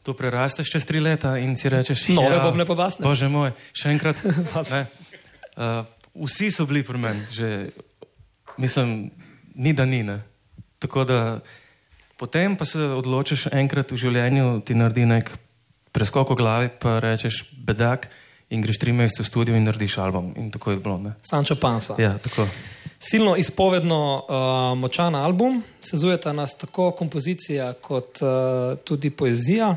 to 0.02 0.14
prerasteš 0.18 0.70
čez 0.70 0.86
tri 0.86 1.00
leta 1.00 1.36
in 1.38 1.56
si 1.56 1.70
rečeš: 1.70 2.08
Nove 2.14 2.36
ja, 2.36 2.42
bobne 2.42 2.66
pa 2.66 2.74
bas, 2.74 2.98
ne? 2.98 3.06
Bože 3.06 3.30
moj, 3.30 3.54
še 3.72 3.94
enkrat. 3.94 4.18
ne. 4.74 4.86
Uh, 5.54 5.84
vsi 6.26 6.50
so 6.50 6.66
bili 6.66 6.82
pri 6.82 6.98
meni, 6.98 7.26
že 7.30 7.70
mislim, 8.58 9.10
ni 9.54 9.72
da 9.72 9.86
ni. 9.86 10.02
Ne. 10.02 10.22
Tako 10.82 11.04
da 11.04 11.18
potem 12.18 12.56
pa 12.56 12.64
se 12.64 12.78
odločiš 12.78 13.48
enkrat 13.52 13.94
v 13.94 14.00
življenju, 14.00 14.60
ti 14.66 14.74
naredi 14.74 15.06
nek 15.06 15.30
preskok 15.92 16.34
v 16.34 16.38
glavi, 16.40 16.68
pa 16.82 16.98
rečeš 17.02 17.44
bedak 17.52 18.10
in 18.52 18.60
greš 18.60 18.80
tri 18.82 18.92
mesece 18.92 19.22
v 19.22 19.28
studio 19.28 19.56
in 19.56 19.64
narediš 19.64 19.98
album. 20.02 20.32
In 20.36 20.50
tako 20.52 20.74
je 20.74 20.82
bilo. 20.82 20.98
Ne. 20.98 21.14
Sančo 21.24 21.56
Pansa. 21.56 21.96
Ja, 22.00 22.18
tako. 22.18 22.48
Silno 23.02 23.34
izpovedno 23.36 23.98
uh, 24.22 24.78
močan 24.78 25.14
album, 25.18 25.62
sezujeta 25.82 26.32
nas 26.32 26.54
tako 26.58 26.90
kompozicija 26.94 27.72
kot 27.82 28.22
uh, 28.22 28.78
tudi 28.86 29.10
poezija. 29.10 29.72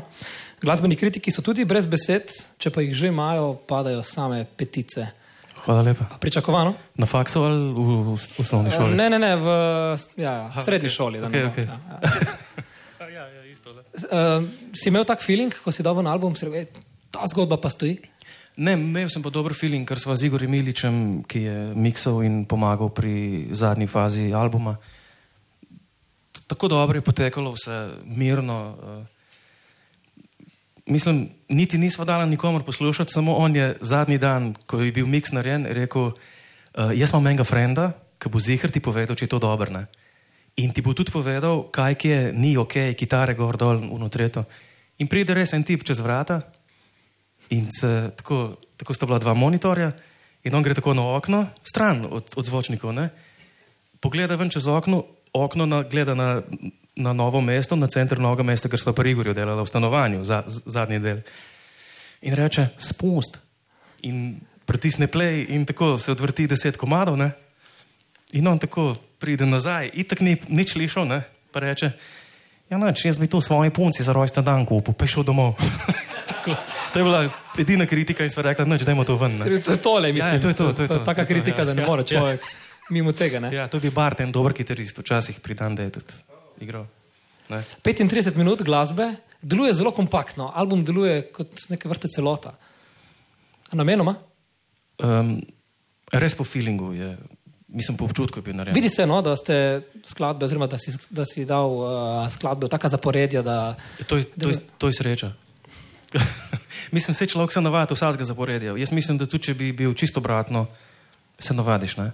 Glasbeni 0.62 0.96
kritiki 0.96 1.32
so 1.34 1.42
tudi 1.42 1.64
brez 1.66 1.88
besed, 1.90 2.30
če 2.62 2.70
pa 2.70 2.84
jih 2.86 2.94
že 2.94 3.10
imajo, 3.10 3.56
padajo 3.66 4.02
same 4.06 4.44
petice. 4.56 5.08
Hvala 5.64 5.82
lepa. 5.82 6.06
Pričakovano? 6.22 6.74
Na 6.94 7.06
faksu 7.10 7.42
ali 7.42 7.58
v, 7.74 7.82
v, 7.82 8.14
v 8.14 8.40
osnovni 8.44 8.70
Uh, 8.70 8.76
šoli? 8.78 8.94
ne, 8.94 9.10
ne, 9.10 9.18
ne, 9.18 9.32
v 9.36 9.48
ja, 10.22 10.34
ja, 10.54 10.62
srednji 10.62 10.88
šoli. 10.94 11.20
da 11.20 11.28
ne 11.28 11.42
Okej, 11.42 11.42
bo, 11.42 11.50
okej. 11.50 11.64
ja, 11.66 11.80
ja. 11.90 12.34
Uh, 13.96 14.44
si 14.76 14.88
imel 14.92 15.04
tak 15.08 15.22
feeling, 15.24 15.50
ko 15.64 15.72
si 15.72 15.82
dal 15.82 15.96
ven 15.96 16.06
album, 16.06 16.34
si 16.36 16.44
rekel, 16.46 16.60
"Ej, 16.62 16.68
ta 17.10 17.24
zgodba 17.26 17.56
pa 17.56 17.70
stoji? 17.72 17.96
Ne, 18.56 18.72
imel 18.72 19.10
sem 19.12 19.20
pa 19.20 19.28
dober 19.28 19.52
feeling, 19.52 19.84
ker 19.84 20.00
sva 20.00 20.14
z 20.16 20.30
Igorjem 20.30 20.48
Miličem, 20.48 20.94
ki 21.28 21.40
je 21.44 21.56
miksal 21.76 22.22
in 22.24 22.46
pomagal 22.48 22.88
pri 22.88 23.52
zadnji 23.52 23.84
fazi 23.84 24.32
albuma. 24.32 24.78
Tako 26.48 26.68
dobro 26.72 26.96
je 26.96 27.04
potekalo, 27.04 27.52
vse 27.52 28.00
mirno. 28.08 28.56
Uh, 28.72 29.04
mislim, 30.88 31.28
niti 31.52 31.76
nisva 31.76 32.08
dala 32.08 32.24
nikomor 32.24 32.64
poslušati, 32.64 33.12
samo 33.12 33.36
on 33.36 33.56
je 33.56 33.76
zadnji 33.80 34.16
dan, 34.18 34.54
ko 34.66 34.80
je 34.80 34.92
bil 34.92 35.06
miks 35.06 35.36
narejen, 35.36 35.68
rekel: 35.68 36.16
uh, 36.16 36.96
Jaz 36.96 37.12
imam 37.12 37.28
enega 37.28 37.44
frenda, 37.44 37.92
ki 38.16 38.32
bo 38.32 38.40
zihar 38.40 38.72
ti 38.72 38.80
povedal, 38.80 39.16
če 39.16 39.28
je 39.28 39.34
to 39.36 39.38
dobro. 39.38 39.68
Ne? 39.68 39.84
In 40.56 40.72
ti 40.72 40.80
bo 40.80 40.96
tudi 40.96 41.12
povedal, 41.12 41.68
kaj 41.68 42.00
je, 42.00 42.32
ni 42.32 42.56
ok, 42.56 42.96
kitare 42.96 43.36
gor 43.36 43.60
dol, 43.60 43.84
unotreto. 43.84 44.48
In 44.96 45.12
pride 45.12 45.36
res 45.36 45.52
en 45.52 45.60
tip 45.60 45.84
čez 45.84 46.00
vrata, 46.00 46.40
In 47.50 47.68
se, 47.80 48.10
tako, 48.16 48.56
tako 48.76 48.94
sta 48.94 49.06
bila 49.06 49.18
dva 49.18 49.34
monitorja, 49.34 49.92
in 50.44 50.54
on 50.54 50.62
gre 50.62 50.74
tako 50.74 50.94
na 50.94 51.04
okno, 51.16 51.46
stran 51.62 52.06
od, 52.10 52.32
od 52.36 52.44
zvočnikov. 52.44 52.94
Ne? 52.94 53.08
Pogleda 54.00 54.36
ven 54.38 54.50
čez 54.50 54.66
okno, 54.66 55.04
okno 55.32 55.66
na, 55.66 55.82
gleda 55.82 56.14
na, 56.14 56.42
na 56.96 57.12
novo 57.12 57.40
mesto, 57.40 57.76
na 57.76 57.86
center 57.86 58.20
novega 58.22 58.46
mesta, 58.46 58.70
ker 58.70 58.80
smo 58.80 58.94
pri 58.94 59.10
Igorju 59.10 59.34
delali 59.34 59.62
v 59.62 59.70
stanovanju, 59.70 60.24
za, 60.24 60.42
z, 60.46 60.62
zadnji 60.66 61.00
del. 61.02 61.22
In 62.22 62.34
reče: 62.34 62.68
spust. 62.78 63.40
In 64.06 64.38
pritisne 64.66 65.06
play, 65.06 65.46
in 65.48 65.66
tako 65.66 65.98
se 65.98 66.12
odvrti 66.12 66.46
deset 66.46 66.76
komadov. 66.76 67.18
Ne? 67.18 67.30
In 68.32 68.46
on 68.48 68.58
tako 68.58 68.94
pride 69.18 69.46
nazaj, 69.46 69.90
itak 69.94 70.20
ni 70.20 70.36
nič 70.48 70.74
slišal, 70.74 71.10
pa 71.52 71.60
reče: 71.60 71.90
Ja, 72.70 72.78
noč, 72.78 73.04
jaz 73.04 73.18
bi 73.18 73.30
to 73.30 73.40
svoji 73.40 73.70
punci 73.70 74.02
za 74.02 74.12
rojsten 74.12 74.44
dan 74.44 74.66
kupil, 74.66 74.94
pa 74.94 75.04
je 75.06 75.14
šel 75.14 75.26
domov. 75.26 75.54
Tako, 76.26 76.56
to 76.92 76.98
je 76.98 77.04
bila 77.04 77.28
edina 77.58 77.86
kritika 77.86 78.24
in 78.24 78.30
smo 78.30 78.42
rekli, 78.42 78.64
da 78.66 78.84
dajmo 78.84 79.04
to 79.04 79.16
ven. 79.16 79.38
Ne? 79.38 79.60
To 79.60 79.72
je 79.72 79.82
tole, 79.82 80.12
mislim. 80.12 80.30
Ja, 80.30 80.34
ja, 80.34 80.40
to 80.40 80.48
je 80.48 80.54
to, 80.54 80.72
to 80.72 80.82
je 80.82 80.88
to. 80.88 80.98
Taka 80.98 81.14
To 81.14 81.20
je 81.20 81.26
to, 81.26 81.32
kritika, 81.34 81.60
ja. 81.62 81.64
da 81.64 81.74
ne 81.74 81.82
Ja, 81.82 81.88
more 81.88 82.02
ja. 82.02 82.06
človek 82.06 82.42
mimo 82.90 83.12
tega. 83.12 83.40
Ne? 83.40 83.50
Ja, 83.54 83.68
tudi 83.68 83.90
Barten, 83.90 84.32
dober 84.32 84.54
kitarist, 84.54 84.98
včasih 84.98 85.40
pri 85.42 85.54
dan, 85.54 85.74
da 85.74 85.86
je 85.86 85.98
tudi 85.98 86.14
igral. 86.60 86.86
Ne? 87.48 87.62
35 87.82 88.36
minut 88.36 88.62
glasbe, 88.62 89.14
deluje 89.42 89.72
zelo 89.72 89.90
kompaktno, 89.94 90.50
album 90.54 90.84
deluje 90.84 91.22
kot 91.32 91.68
neke 91.70 91.88
vrste 91.88 92.10
celota. 92.10 92.54
A 93.70 93.78
Namenoma? 93.78 94.16
Um, 95.02 95.38
res 96.12 96.34
po 96.34 96.44
feelingu 96.46 96.92
je, 96.94 97.10
mislim, 97.68 97.98
po 97.98 98.06
občutku 98.06 98.38
je 98.38 98.46
bil 98.46 98.56
narejen. 98.56 98.74
Vidi 98.74 98.90
se, 98.90 99.06
no, 99.06 99.20
da 99.22 99.36
ste 99.36 99.82
skladbe, 100.06 100.46
oziroma 100.46 100.66
da 100.70 100.78
si, 100.78 100.94
da 101.10 101.26
si 101.26 101.44
dal 101.46 101.70
uh, 101.70 101.88
skladbe 102.30 102.66
v 102.66 102.72
taka 102.72 102.90
zaporedja, 102.90 103.42
da 103.42 103.74
To 104.06 104.16
je, 104.16 104.24
to 104.24 104.50
je, 104.50 104.62
to 104.78 104.90
je 104.90 104.94
sreča. 105.02 105.32
mislim, 106.96 107.14
se 107.14 107.26
človek 107.26 107.52
se 107.52 107.60
navadi 107.60 107.94
vsakega 107.94 108.24
zaporedja. 108.24 108.76
Jaz 108.76 108.92
mislim, 108.92 109.18
da 109.18 109.26
tudi 109.26 109.44
če 109.44 109.54
bi 109.54 109.72
bil 109.72 109.94
čisto 109.94 110.20
obratno, 110.20 110.66
se 111.38 111.54
navadiš. 111.54 111.96
Ne? 111.96 112.12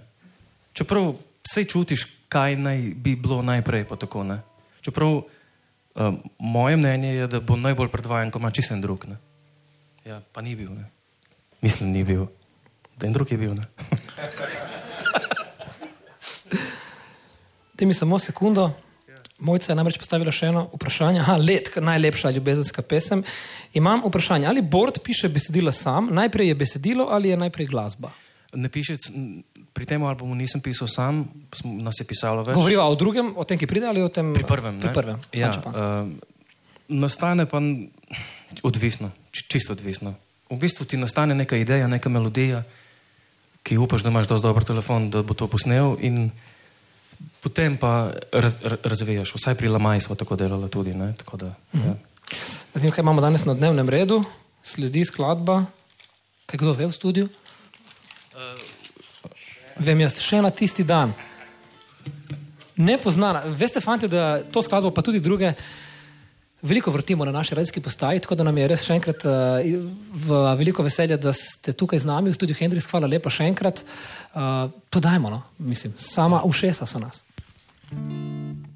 Čeprav 0.73 1.13
vse 1.43 1.63
čutiš, 1.63 2.07
kaj 2.29 2.55
naj 2.55 2.81
bi 2.95 3.15
bilo 3.15 3.41
najprej. 3.41 3.87
pa 3.87 3.95
Tako, 3.95 4.23
ne? 4.23 4.41
Čeprav 4.81 5.21
um, 5.95 6.23
moje 6.39 6.77
mnenje 6.77 7.15
je, 7.15 7.27
da 7.27 7.39
bo 7.39 7.55
najbolj 7.55 7.89
predvajan, 7.89 8.31
ko 8.31 8.39
ima 8.39 8.51
čisten 8.51 8.81
drug. 8.81 9.05
Ne? 9.07 9.17
Ja, 10.05 10.21
pa 10.33 10.41
ni 10.41 10.55
bil. 10.55 10.73
Ne? 10.73 10.89
Mislim, 11.61 11.91
ni 11.91 12.03
bil. 12.03 12.25
Da 12.97 13.07
en 13.07 13.13
drug 13.13 13.31
je 13.31 13.37
bil. 13.37 13.55
Daj 17.73 17.87
mi 17.87 17.93
samo 17.93 18.19
sekundo. 18.19 18.82
Mojca 19.43 19.71
je 19.71 19.75
namreč 19.75 19.97
postavila 19.99 20.31
še 20.31 20.53
eno 20.53 20.69
vprašanje. 20.71 21.19
Aha, 21.19 21.35
let, 21.37 21.73
najlepša 21.75 22.31
ljubezenska 22.31 22.81
pesem. 22.81 23.23
Imam 23.75 23.99
vprašanje, 24.05 24.47
ali 24.47 24.63
Bord 24.63 25.01
piše 25.03 25.27
besedila 25.29 25.71
sam, 25.75 26.07
najprej 26.15 26.53
je 26.53 26.55
besedilo 26.55 27.09
ali 27.11 27.33
je 27.33 27.37
najprej 27.37 27.67
glasba? 27.67 28.13
Ne 28.53 28.69
piše, 28.69 28.95
pri 29.73 29.85
tem 29.89 30.03
albumu 30.05 30.35
nisem 30.37 30.61
pisal 30.61 30.87
sam, 30.87 31.25
nas 31.81 31.99
je 31.99 32.05
pisalo 32.05 32.45
več. 32.45 32.55
Govoriva 32.55 32.85
o 32.85 32.95
drugem, 32.95 33.33
o 33.35 33.43
tem, 33.43 33.57
ki 33.57 33.67
pride 33.67 33.89
ali 33.89 34.03
o 34.05 34.07
tem? 34.13 34.29
Pri 34.33 34.45
prvem. 34.45 34.77
Pri 34.79 34.93
prvem, 34.93 35.17
ja, 35.33 35.49
uh, 35.49 36.07
nastane 36.87 37.47
pa 37.49 37.57
odvisno, 38.61 39.09
či- 39.33 39.47
čisto 39.49 39.73
odvisno. 39.73 40.13
V 40.53 40.59
bistvu 40.61 40.85
ti 40.85 41.01
nastane 41.01 41.33
neka 41.35 41.57
ideja, 41.57 41.89
neka 41.89 42.09
melodija, 42.13 42.61
ki 43.65 43.79
upaš, 43.81 44.05
da 44.05 44.13
imaš 44.13 44.29
dovolj 44.29 44.45
dober 44.45 44.63
telefon, 44.63 45.09
da 45.09 45.23
bo 45.25 45.33
to 45.33 45.47
posnel, 45.49 45.97
in 45.99 46.29
potem 47.41 47.77
pa 47.77 48.13
raz, 48.31 48.55
ra- 48.63 48.79
razvijaš. 48.83 49.33
Vsaj 49.35 49.55
pri 49.55 49.67
Lamaj 49.67 50.01
smo 50.01 50.15
tako 50.15 50.35
delali 50.35 50.69
tudi. 50.69 50.93
Ne? 50.93 51.13
Tako 51.17 51.37
da, 51.37 51.53
ja. 51.73 51.95
Ne 52.73 52.81
vem, 52.81 52.91
kaj 52.91 53.01
imamo 53.01 53.21
danes 53.21 53.45
na 53.45 53.53
dnevnem 53.53 53.89
redu, 53.89 54.23
sledi 54.63 55.05
skladba. 55.05 55.65
Kaj 56.45 56.57
kdo 56.57 56.73
ve 56.73 56.87
v 56.87 56.93
studiu? 56.93 57.27
Vem 59.79 60.01
jaz, 60.01 60.17
še 60.21 60.41
na 60.41 60.51
tisti 60.53 60.83
dan. 60.83 61.13
Nepoznana. 62.75 63.43
Veste, 63.53 63.81
fanti, 63.81 64.07
da 64.09 64.41
to 64.43 64.61
skladbo, 64.61 64.91
pa 64.91 65.01
tudi 65.05 65.21
druge, 65.21 65.53
veliko 66.63 66.91
vrtimo 66.91 67.25
na 67.25 67.31
naši 67.31 67.55
radijski 67.55 67.81
postaji, 67.81 68.19
tako 68.23 68.35
da 68.39 68.47
nam 68.47 68.57
je 68.57 68.67
res 68.71 68.85
še 68.87 68.97
enkrat 68.97 69.25
uh, 69.27 70.51
veliko 70.57 70.83
veselje, 70.83 71.17
da 71.17 71.33
ste 71.35 71.75
tukaj 71.75 71.99
z 72.03 72.09
nami 72.09 72.31
v 72.31 72.37
studiu 72.39 72.57
Hendrix. 72.57 72.87
Hvala 72.89 73.11
lepa 73.11 73.31
še 73.33 73.47
enkrat. 73.51 73.83
Uh, 74.33 74.71
podajmo, 74.89 75.29
no, 75.29 75.43
mislim, 75.59 75.93
sama 75.99 76.43
ušesa 76.47 76.87
so 76.89 77.03
nas. 77.03 77.25
Najina 77.91 78.72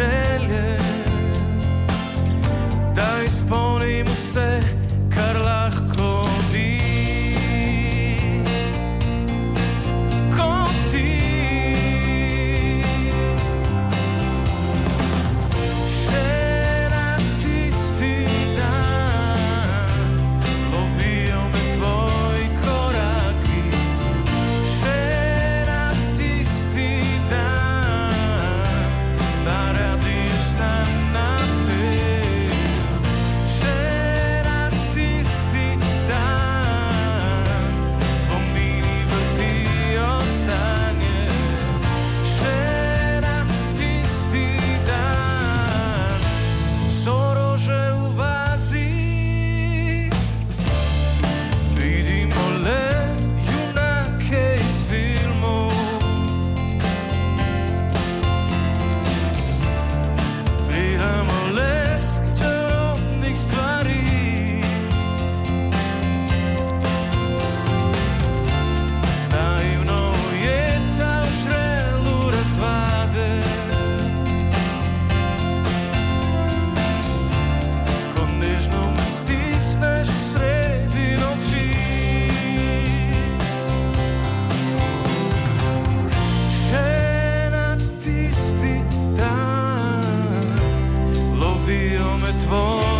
želje 0.00 0.78
da 2.94 3.22
izpolnim 3.26 4.06
vse, 4.06 4.60
vi 91.70 91.98
om 91.98 92.24
ett 92.24 92.44
val 92.44 92.99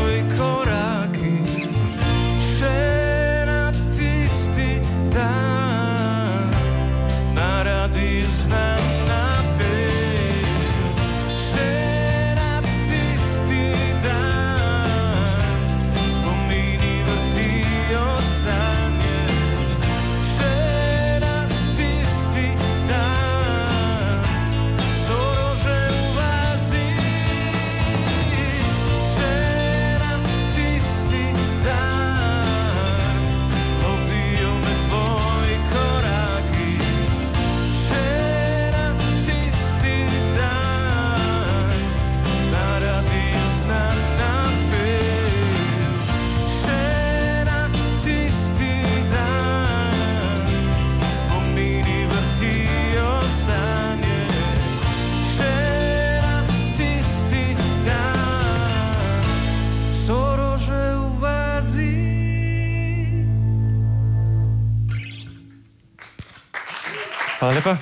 Hvala 67.51 67.67
lepa. 67.67 67.75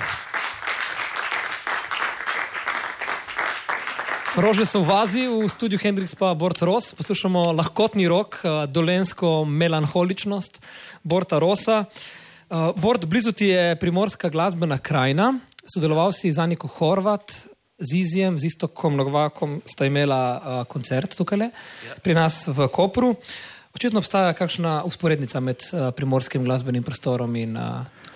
Rože 4.40 4.64
so 4.64 4.80
v 4.80 4.88
vazi, 4.88 5.22
v 5.28 5.44
studiu 5.44 5.76
Hendrix 5.76 6.16
pa 6.16 6.32
Bort 6.32 6.64
Ros. 6.64 6.96
Poslušamo 6.96 7.52
lahkotni 7.52 8.08
rok, 8.08 8.40
eh, 8.40 8.64
dolensko 8.64 9.44
melanholičnost 9.44 10.56
Borta 11.04 11.36
Rosa. 11.36 11.84
Eh, 11.84 12.72
Bort, 12.80 13.04
blizu 13.04 13.36
ti 13.36 13.52
je 13.52 13.76
primorska 13.76 14.32
glasbena 14.32 14.78
krajina. 14.80 15.36
Sodeloval 15.68 16.16
si 16.16 16.32
z 16.32 16.40
Aniko 16.40 16.64
Horvat, 16.64 17.28
z 17.76 17.92
Izijem, 17.92 18.38
z 18.40 18.48
Istokom 18.48 18.96
Novakom, 18.96 19.60
sta 19.68 19.84
imela 19.84 20.40
uh, 20.40 20.64
koncert 20.64 21.12
tukaj 21.12 21.52
pri 22.00 22.14
nas 22.16 22.48
v 22.48 22.72
Kopru. 22.72 23.14
Očitno 23.76 24.00
obstaja 24.00 24.32
kakšna 24.32 24.82
usporednica 24.88 25.40
med 25.40 25.60
primorskim 25.92 26.44
glasbenim 26.44 26.82
prostorom 26.82 27.36
in 27.36 27.52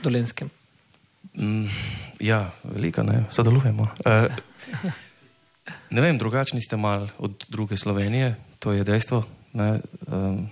dolenskim. 0.03 0.51
Mm, 1.35 1.67
ja, 2.21 2.51
velika, 2.65 3.03
ne, 3.03 3.25
sodelujemo. 3.31 3.83
Uh, 3.83 4.33
ne 5.91 6.01
vem, 6.01 6.19
drugačni 6.19 6.63
ste 6.63 6.77
mal 6.77 7.09
od 7.19 7.47
druge 7.49 7.77
Slovenije, 7.77 8.37
to 8.59 8.73
je 8.73 8.85
dejstvo. 8.85 9.25
Ne, 9.53 9.81
um, 10.07 10.49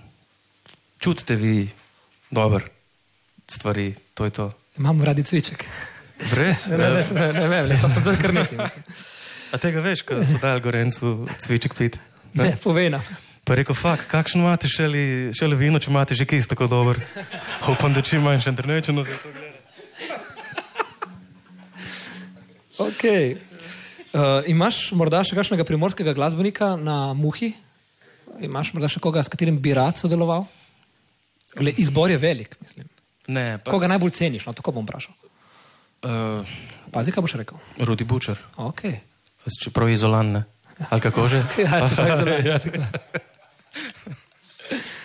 čutite 0.97 1.35
vi 1.35 1.69
dobro 2.31 2.61
stvari, 3.51 3.95
to 4.13 4.25
je 4.25 4.31
to. 4.31 4.51
Imamo 4.77 5.05
radi 5.05 5.23
cviček. 5.23 5.65
Res? 6.33 6.67
Ne, 6.69 6.77
ne, 6.77 6.89
ne, 6.89 7.03
ne, 7.11 7.33
ne, 7.33 7.47
ne, 7.47 7.67
ne, 7.67 7.77
sem 7.77 8.03
to 8.03 8.15
kar 8.21 8.33
nekaj. 8.33 8.69
A 9.51 9.57
tega 9.59 9.83
veš, 9.83 10.05
ko 10.07 10.21
so 10.23 10.39
dali 10.39 10.61
Gorencu 10.63 11.27
cviček 11.37 11.75
pit? 11.75 11.99
Ne, 12.33 12.55
povej 12.63 12.89
nam. 12.93 13.03
Pa 13.43 13.57
rekel, 13.57 13.75
fak, 13.75 14.05
kakšno 14.07 14.45
imate 14.45 14.69
šele, 14.71 15.33
šele 15.35 15.57
vino, 15.59 15.79
če 15.81 15.89
imate 15.91 16.15
že 16.15 16.29
kis 16.29 16.47
tako 16.47 16.69
dober. 16.71 17.01
Upam, 17.67 17.93
da 17.93 18.01
čim 18.05 18.21
manjše 18.23 18.53
internečeno 18.53 19.03
za 19.03 19.17
to 19.17 19.33
gleda. 19.33 19.51
Okay. 22.89 23.35
Uh, 24.11 24.41
imaš 24.51 24.91
morda 24.97 25.21
še 25.23 25.37
kakšnega 25.37 25.63
primorskega 25.67 26.13
glasbenika 26.17 26.73
na 26.79 27.13
Muhi? 27.15 27.53
Imaš 28.41 28.73
morda 28.75 28.89
še 28.91 28.99
koga, 29.03 29.23
s 29.23 29.31
katerim 29.31 29.59
bi 29.61 29.75
rad 29.77 29.99
sodeloval? 30.01 30.47
Gle, 31.55 31.73
izbor 31.83 32.11
je 32.11 32.17
velik, 32.19 32.55
mislim. 32.63 32.87
Ne, 33.31 33.59
pa, 33.61 33.71
Koga 33.71 33.87
najbolj 33.91 34.15
ceniš? 34.17 34.47
No, 34.47 34.55
tako 34.57 34.73
bom 34.75 34.87
vprašal. 34.87 35.13
Uh, 36.01 36.47
Pazi, 36.91 37.13
kaj 37.13 37.23
boš 37.23 37.37
rekel. 37.39 37.59
Rudi 37.85 38.07
Bučer, 38.07 38.39
Okay. 38.57 38.99
čeprav 39.61 39.87
je 39.91 39.99
izolan, 39.99 40.31
ne? 40.31 40.43
Ali 40.89 41.01
kako 41.01 41.27
že? 41.29 41.43
Ja, 41.63 41.85
čeprav 41.87 42.07
je 42.07 42.13
Izolan, 42.17 42.45
ja. 42.45 42.57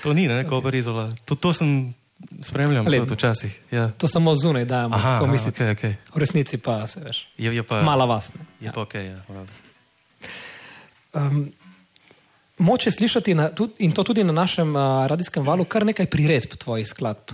To 0.02 0.14
ni, 0.14 0.26
ne, 0.30 0.44
kobar 0.48 0.74
izola. 0.74 1.10
To, 1.26 1.34
to 1.34 1.52
sem 1.52 1.94
spremljal 2.42 2.86
Ali- 2.86 2.98
tudi 2.98 3.14
včasih. 3.14 3.60
Ja. 3.70 3.90
To 3.90 4.08
samo 4.08 4.34
zunaj 4.34 4.64
dajemo, 4.64 4.94
Aha, 4.94 5.08
tako 5.10 5.24
aha, 5.24 5.32
misliti. 5.32 5.62
okay, 5.62 5.74
okay. 5.74 5.94
V 6.08 6.18
resnici 6.18 6.58
pa 6.58 6.86
se 6.86 7.00
veš. 7.00 7.28
Je, 7.36 7.50
je 7.50 7.62
pa, 7.62 7.82
Mala 7.82 8.04
vas. 8.04 8.34
Ne? 8.34 8.40
Je 8.60 8.72
pa 8.72 8.80
ok, 8.80 8.94
ja. 8.94 9.20
valjda. 9.28 9.52
Um, 11.12 11.52
moče 12.58 12.90
slišati 12.90 13.34
na, 13.34 13.48
tudi, 13.48 13.72
in 13.78 13.92
to 13.92 14.02
tudi 14.02 14.24
na 14.24 14.32
našem 14.32 14.68
uh, 14.70 14.82
radijskem 15.06 15.44
valu 15.44 15.64
kar 15.64 15.84
nekaj 15.84 16.06
priredb 16.06 16.54
tvojih 16.54 16.86
skladb. 16.86 17.32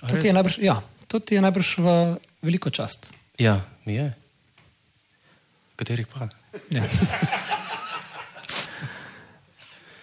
A 0.00 0.08
To 0.08 0.16
ti, 0.16 0.26
je 0.26 0.32
najbrž, 0.32 0.58
ja, 0.58 0.76
to 1.06 1.18
ti 1.18 1.34
je 1.34 1.40
najbrž 1.40 1.78
v 1.78 1.86
veliko 2.42 2.70
čast. 2.70 3.12
Ja, 3.38 3.60
mi 3.84 3.94
je. 3.94 4.12
Katerih 5.76 6.06
pa? 6.06 6.28
Ja. 6.70 6.82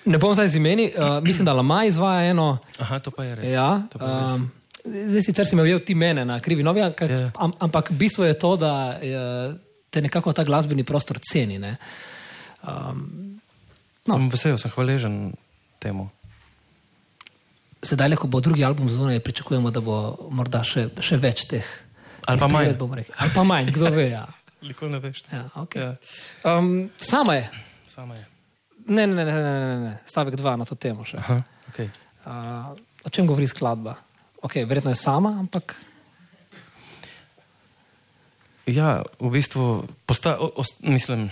Ne 0.06 0.18
bom 0.20 0.34
zdaj 0.36 0.47
z 0.47 0.60
imeni, 0.60 0.89
uh, 0.91 1.24
mislim, 1.24 1.45
da 1.45 1.54
Lama 1.54 1.86
izvaja 1.86 2.30
eno. 2.30 2.58
Aha, 2.80 2.99
to 2.99 3.12
pa 3.12 3.24
je 3.24 3.36
res. 3.36 3.51
Ja, 3.51 3.82
pa 3.93 4.06
je 4.06 4.22
res. 4.22 4.32
um, 4.36 4.51
zdaj 5.10 5.22
sicer 5.24 5.47
si 5.47 5.56
me 5.56 5.64
ujel 5.64 5.80
ti 5.80 5.95
mene 5.95 6.26
na 6.26 6.39
krivi 6.39 6.64
novi, 6.64 6.82
ampak, 6.82 7.10
Ja. 7.10 7.32
am, 7.39 7.54
ampak 7.60 7.91
bistvo 7.91 8.26
je 8.26 8.34
to, 8.39 8.56
da 8.58 8.99
je, 9.01 9.56
te 9.89 10.01
nekako 10.01 10.34
ta 10.34 10.43
glasbeni 10.43 10.84
prostor 10.84 11.20
ceni. 11.24 11.60
Ne? 11.60 11.78
Um, 12.68 13.39
no. 14.08 14.16
Sem 14.16 14.28
vesel, 14.30 14.58
sem 14.58 14.72
hvaležen 14.72 15.34
temu. 15.80 16.10
sedaj, 17.84 18.10
le, 18.10 18.16
ko 18.16 18.28
bo 18.28 18.39
drugi 18.39 18.64
album 18.64 18.89
zunaj, 18.89 19.20
pričakujemo, 19.20 19.72
da 19.72 19.82
bo 19.84 20.18
morda 20.32 20.64
še, 20.64 20.88
še 21.04 21.18
več 21.20 21.47
teh. 21.51 21.64
Ali 22.28 22.39
pa 22.39 22.47
manj. 22.47 22.76
Ali 23.20 23.32
pa 23.36 23.43
manj, 23.43 23.72
kdo 23.76 23.91
ve. 23.91 24.10
Ja. 24.10 24.28
Nikoli 24.68 24.91
ne 24.91 24.99
veš. 24.99 25.24
Ja, 25.32 25.49
okay. 25.60 25.80
Ja, 26.43 26.58
um, 26.58 26.89
sama 26.97 27.36
je. 27.36 27.49
sama 27.88 28.16
je. 28.16 28.32
Ne, 28.88 29.07
ne, 29.07 29.15
ne, 29.15 29.25
ne, 29.25 29.41
ne, 29.41 29.79
ne, 29.79 29.93
stavek 30.05 30.36
dva 30.36 30.57
na 30.59 30.67
to 30.67 30.75
temo 30.75 31.05
še. 31.07 31.21
Aha, 31.21 31.39
okay. 31.71 31.88
Uh, 32.23 32.73
o 33.03 33.11
čem 33.11 33.27
govori 33.27 33.47
skladba? 33.47 33.95
Okay, 34.43 34.67
verjetno 34.67 34.91
je 34.91 34.99
sama, 34.99 35.38
ampak 35.39 35.75
Ja, 38.63 39.03
v 39.19 39.27
bistvu, 39.27 39.84
posta, 40.07 40.39
o, 40.39 40.47
o, 40.47 40.63
mislim, 40.88 41.27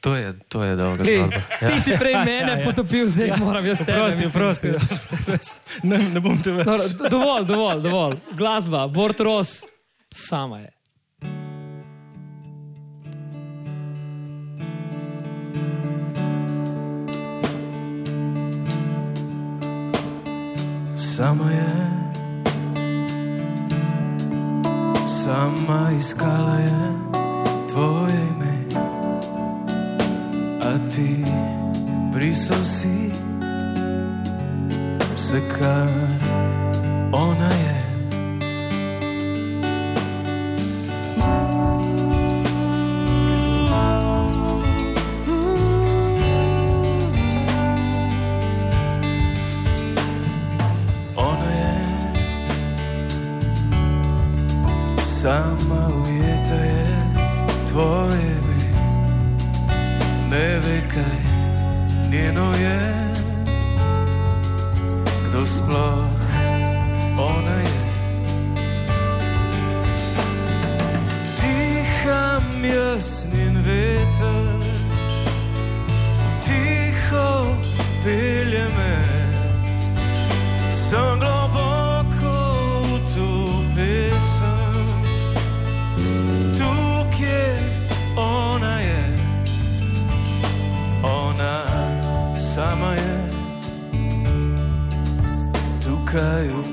to 0.00 0.16
je, 0.16 0.32
to 0.48 0.64
je 0.64 0.76
dolga 0.76 1.04
Glej, 1.04 1.16
zgodba. 1.16 1.40
Ja. 1.60 1.68
ti 1.68 1.80
si 1.84 1.92
prej 1.98 2.14
mene 2.16 2.52
ja, 2.52 2.58
ja. 2.58 2.64
potopil, 2.64 3.08
zdaj 3.12 3.28
ja. 3.28 3.36
moram 3.36 3.66
jaz 3.66 3.78
tebe. 3.78 3.92
Prosti, 3.92 4.24
prosti. 4.32 4.68
ne, 5.90 5.98
ne 6.16 6.20
bom 6.20 6.40
te 6.40 6.56
več. 6.56 6.96
Dovolj, 7.12 7.44
dovolj, 7.44 7.82
dovolj. 7.84 8.16
Glasba, 8.32 8.86
Bort 8.88 9.20
Ros, 9.20 9.58
sama 10.08 10.64
je. 10.64 10.72
Sama 21.16 21.50
je, 21.50 21.72
sama 25.06 25.90
iskala 25.98 26.58
je 26.58 26.92
tvoje 27.72 28.20
ime, 28.28 28.56
a 30.60 30.90
ti 30.92 31.24
brisal 32.12 32.64
si 32.64 33.12
kar 35.56 35.88
ona 37.12 37.48
je. 37.48 37.85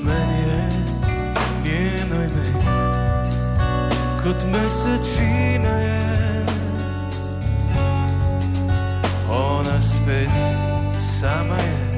Kaj 0.04 0.12
v 0.12 0.28
meni 0.28 0.42
je 0.48 0.70
njeno 1.64 2.24
ime, 2.24 2.64
kot 4.24 4.44
mesečina 4.52 5.70
je. 5.70 6.46
Ona 9.30 9.82
spet 9.82 10.30
sama 11.20 11.56
je. 11.56 11.93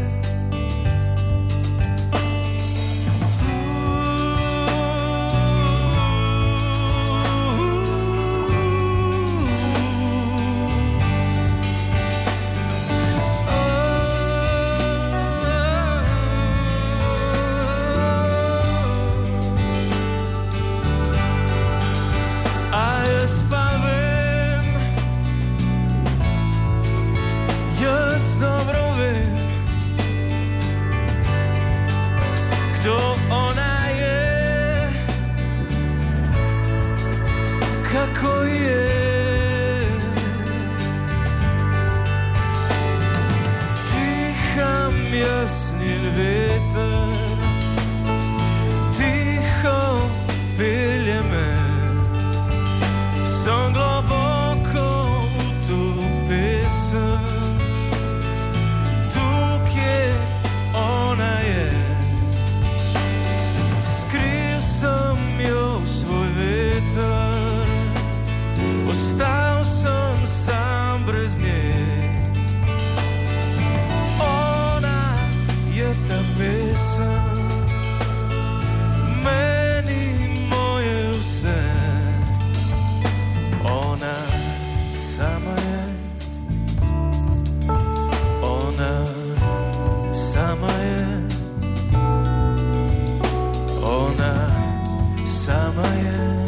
Sama 95.46 95.86
je, 96.02 96.46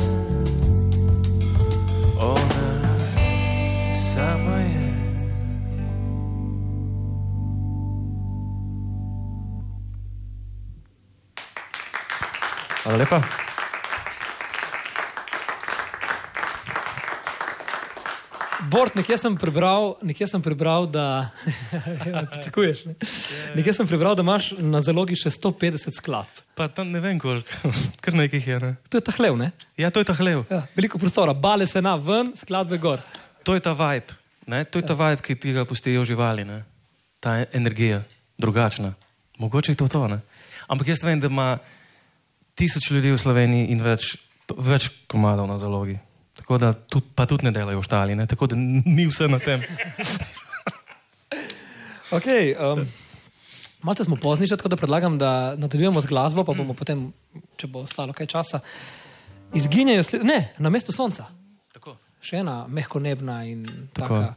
ona 2.17 2.69
sama 3.93 4.57
je. 4.57 4.89
Hvala 12.83 12.97
lepa. 12.97 13.46
Bort, 18.78 18.93
nekje 18.93 19.17
sem 19.17 19.34
prebral, 19.34 19.95
nekje 20.05 20.28
sem 20.30 20.41
prebral 20.43 20.86
da, 20.86 21.32
ja, 22.05 22.21
pričakuješ, 22.34 22.84
ne? 22.86 22.93
nekje 23.57 23.73
sem 23.73 23.88
prebral, 23.89 24.13
da 24.13 24.21
imaš 24.21 24.51
na 24.61 24.84
zalogi 24.86 25.17
še 25.17 25.32
150 25.34 25.97
skladb. 25.97 26.43
Pa 26.53 26.67
tam 26.69 26.91
ne 26.93 27.01
vem 27.01 27.17
koliko, 27.17 27.71
kar 28.05 28.13
nekaj 28.13 28.43
je. 28.45 28.59
Ne? 28.61 28.71
To 28.93 29.01
je 29.01 29.05
ta 29.07 29.15
hlev, 29.17 29.34
ne? 29.39 29.49
Ja, 29.82 29.89
to 29.89 30.03
je 30.03 30.09
ta 30.11 30.13
hlev. 30.19 30.45
Ja, 30.53 30.61
veliko 30.78 31.01
prostora, 31.01 31.34
bale 31.34 31.65
se 31.65 31.82
na 31.82 31.95
ven, 31.97 32.36
skladbe 32.38 32.78
gor. 32.78 33.01
To 33.49 33.57
je 33.57 33.65
ta 33.65 33.73
vibe, 33.73 34.13
ne? 34.45 34.61
to 34.69 34.78
je 34.78 34.86
ta 34.86 34.93
vibe, 34.93 35.25
ki 35.25 35.39
ti 35.41 35.57
ga 35.57 35.65
pustijo 35.65 36.05
živali, 36.05 36.45
ne? 36.45 36.61
ta 37.17 37.39
energija, 37.57 38.03
drugačna. 38.38 38.93
Mogoče 39.41 39.73
je 39.73 39.82
to 39.82 39.89
to. 39.89 40.05
Ne? 40.11 40.21
Ampak 40.69 40.93
jaz 40.93 41.01
vem, 41.01 41.17
da 41.17 41.34
ima 41.34 41.55
tisoč 42.53 42.91
ljudi 42.93 43.09
v 43.09 43.17
Sloveniji 43.25 43.71
in 43.73 43.82
več, 43.82 44.19
več 44.53 44.91
komadov 45.09 45.49
na 45.49 45.57
zalogi. 45.57 45.97
Tako 46.38 46.57
da 46.61 46.73
tudi, 46.73 47.05
pa 47.15 47.25
tudi 47.25 47.45
ne 47.45 47.51
delajo 47.51 47.79
ostali, 47.79 48.15
ne? 48.15 48.27
tako 48.27 48.47
da 48.47 48.55
ni 48.59 49.07
vse 49.07 49.27
na 49.27 49.39
tem. 49.39 49.63
Okay, 52.11 52.55
um, 52.55 52.88
malce 53.83 54.03
smo 54.03 54.15
pozni, 54.15 54.47
tako 54.47 54.69
da 54.69 54.75
predlagam, 54.75 55.17
da 55.17 55.55
nadaljujemo 55.55 56.01
z 56.01 56.05
glasbo, 56.05 56.43
pa 56.43 56.53
bomo 56.53 56.73
potem, 56.73 57.09
če 57.59 57.67
bo 57.67 57.83
ostalo 57.83 58.13
kaj 58.13 58.29
časa, 58.31 58.59
izginjajo, 59.53 60.23
ne, 60.23 60.53
na 60.57 60.69
mestu 60.69 60.95
sonca. 60.95 61.27
Tako. 61.75 61.97
Še 62.23 62.39
ena 62.41 62.61
mehko 62.67 62.99
nebna 63.03 63.41
in 63.45 63.65
Tako. 63.93 64.21
taka, 64.21 64.33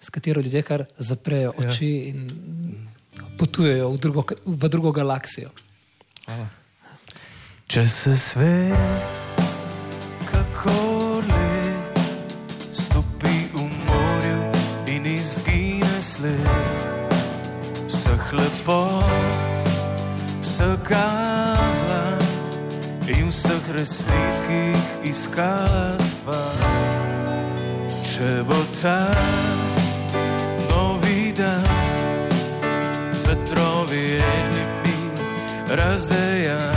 s 0.00 0.10
katero 0.10 0.40
ljudje 0.40 0.62
kar 0.62 0.86
zaprejo 0.98 1.52
oči 1.58 1.90
ja. 1.90 2.12
in 2.14 2.86
potujejo 3.38 3.90
v 3.90 3.98
drugo, 3.98 4.24
v 4.46 4.70
drugo 4.70 4.92
galaksijo. 4.92 5.50
Če 7.70 7.88
se 7.88 8.16
svet, 8.16 9.42
kako 10.30 10.89
resnic, 23.80 24.36
ki 24.46 24.58
jih 24.72 25.10
iskala 25.10 25.96
sva. 26.12 26.40
Če 28.04 28.32
bo 28.48 28.58
ta 28.80 28.98
novi 30.68 31.32
dan 31.38 32.28
s 33.16 33.24
vetrovi 33.28 34.02
ježnimi 34.20 34.98
razdejan, 35.80 36.69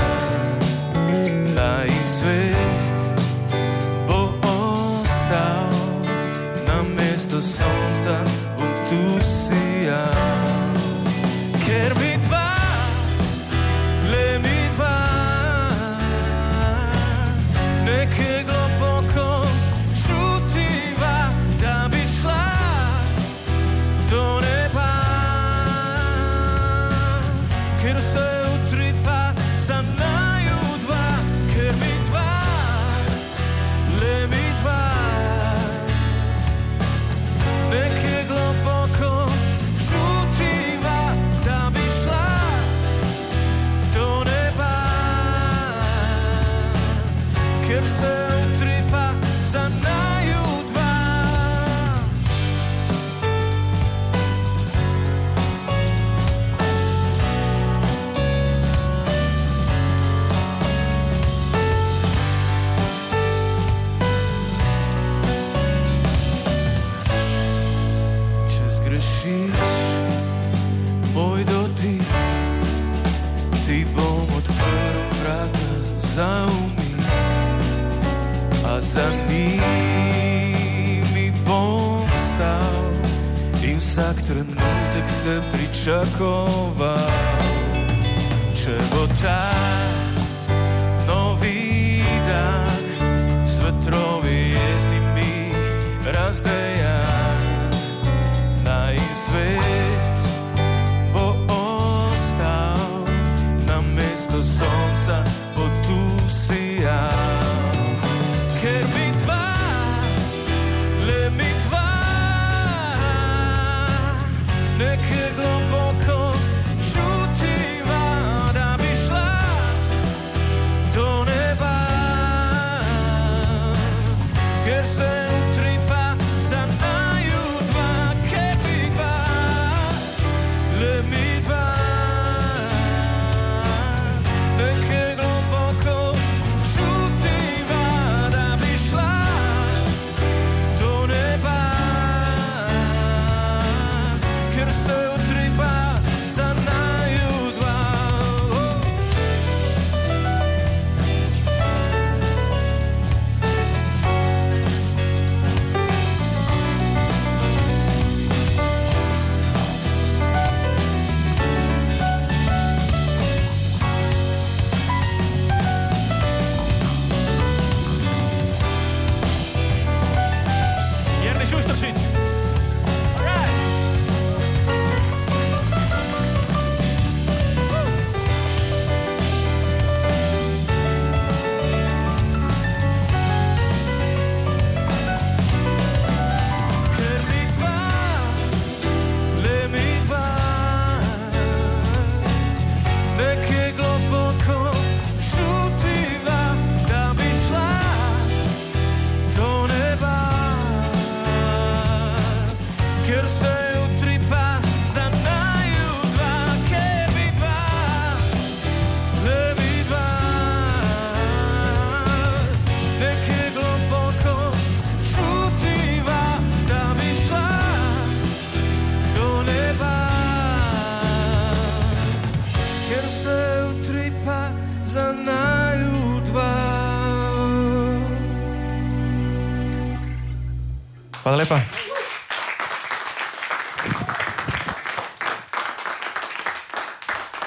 Hvala 231.23 231.37
lepa. 231.37 231.55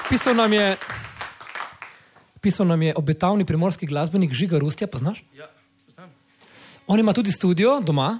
Pisal 0.09 0.35
nam 0.35 0.53
je, 0.53 0.77
pisal 2.41 2.67
nam 2.67 2.81
je 2.81 2.93
obetavni 2.95 3.45
primorski 3.45 3.85
glasbenik 3.85 4.33
Žiga 4.33 4.57
Rustja, 4.59 4.87
poznaš? 4.87 5.23
Ja, 5.37 5.45
poznam. 5.85 6.09
On 6.87 6.99
ima 6.99 7.13
tudi 7.13 7.31
studio 7.31 7.79
doma, 7.79 8.19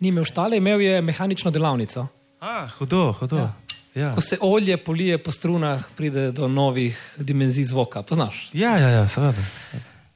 ni 0.00 0.08
imel 0.08 0.24
štale, 0.24 0.56
imel 0.56 0.80
je 0.80 1.02
mehanično 1.02 1.50
delavnico. 1.50 2.06
A, 2.40 2.68
hudo, 2.78 3.12
hudo. 3.12 3.36
Ja. 3.36 3.52
Ja. 3.94 4.14
Ko 4.14 4.20
se 4.20 4.38
olje 4.40 4.76
polije 4.76 5.18
po 5.18 5.32
strunah, 5.32 5.84
pride 5.96 6.32
do 6.32 6.48
novih 6.48 7.14
dimenzij 7.18 7.64
zvoka. 7.64 8.02
Poznaš? 8.02 8.48
Ja, 8.52 8.78
ja, 8.78 8.88
ja, 8.88 9.08
seveda. 9.08 9.42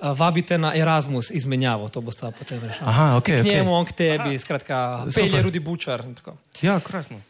A, 0.05 0.13
Vabite 0.13 0.59
na 0.61 0.75
Erasmus 0.77 1.31
izmenjavo, 1.33 1.89
to 1.89 2.05
bo 2.05 2.13
sta 2.13 2.29
potem 2.31 2.61
rešila. 2.61 2.89
Aha, 2.91 3.07
ok. 3.17 3.25
K 3.25 3.43
njemu, 3.43 3.71
okay. 3.71 3.79
on 3.81 3.85
k 3.89 3.93
tebi, 3.93 4.39
skratka, 4.39 5.07
Super. 5.09 5.15
pelje 5.23 5.43
Rudi 5.43 5.61
Bučar. 5.65 6.05
Ja, 6.61 6.77
krasno. 6.81 7.21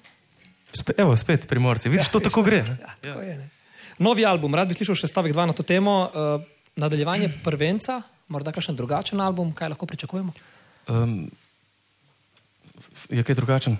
Spe, 0.74 0.92
evo, 0.98 1.14
spet 1.16 1.46
primorci. 1.46 1.88
Vidiš, 1.88 2.10
to 2.10 2.18
tako 2.20 2.42
gre. 2.42 2.64
ne? 2.66 2.76
Ja, 2.82 2.94
tako 3.14 3.20
je, 3.22 3.38
ne. 3.38 3.48
Novi 3.98 4.26
album, 4.26 4.54
rad 4.58 4.68
bi 4.68 4.74
slišal 4.74 4.98
še 4.98 5.06
stavek 5.06 5.30
2 5.30 5.46
na 5.46 5.54
to 5.54 5.62
temo. 5.62 6.10
Uh, 6.10 6.42
nadaljevanje 6.76 7.30
prvenca, 7.44 8.02
morda 8.28 8.52
kakšen 8.52 8.76
drugačen 8.76 9.20
album, 9.20 9.52
kaj 9.54 9.68
lahko 9.68 9.86
pričakujemo? 9.86 10.32
Um, 10.90 11.30
je 13.08 13.22
kaj 13.22 13.34
drugačen? 13.34 13.78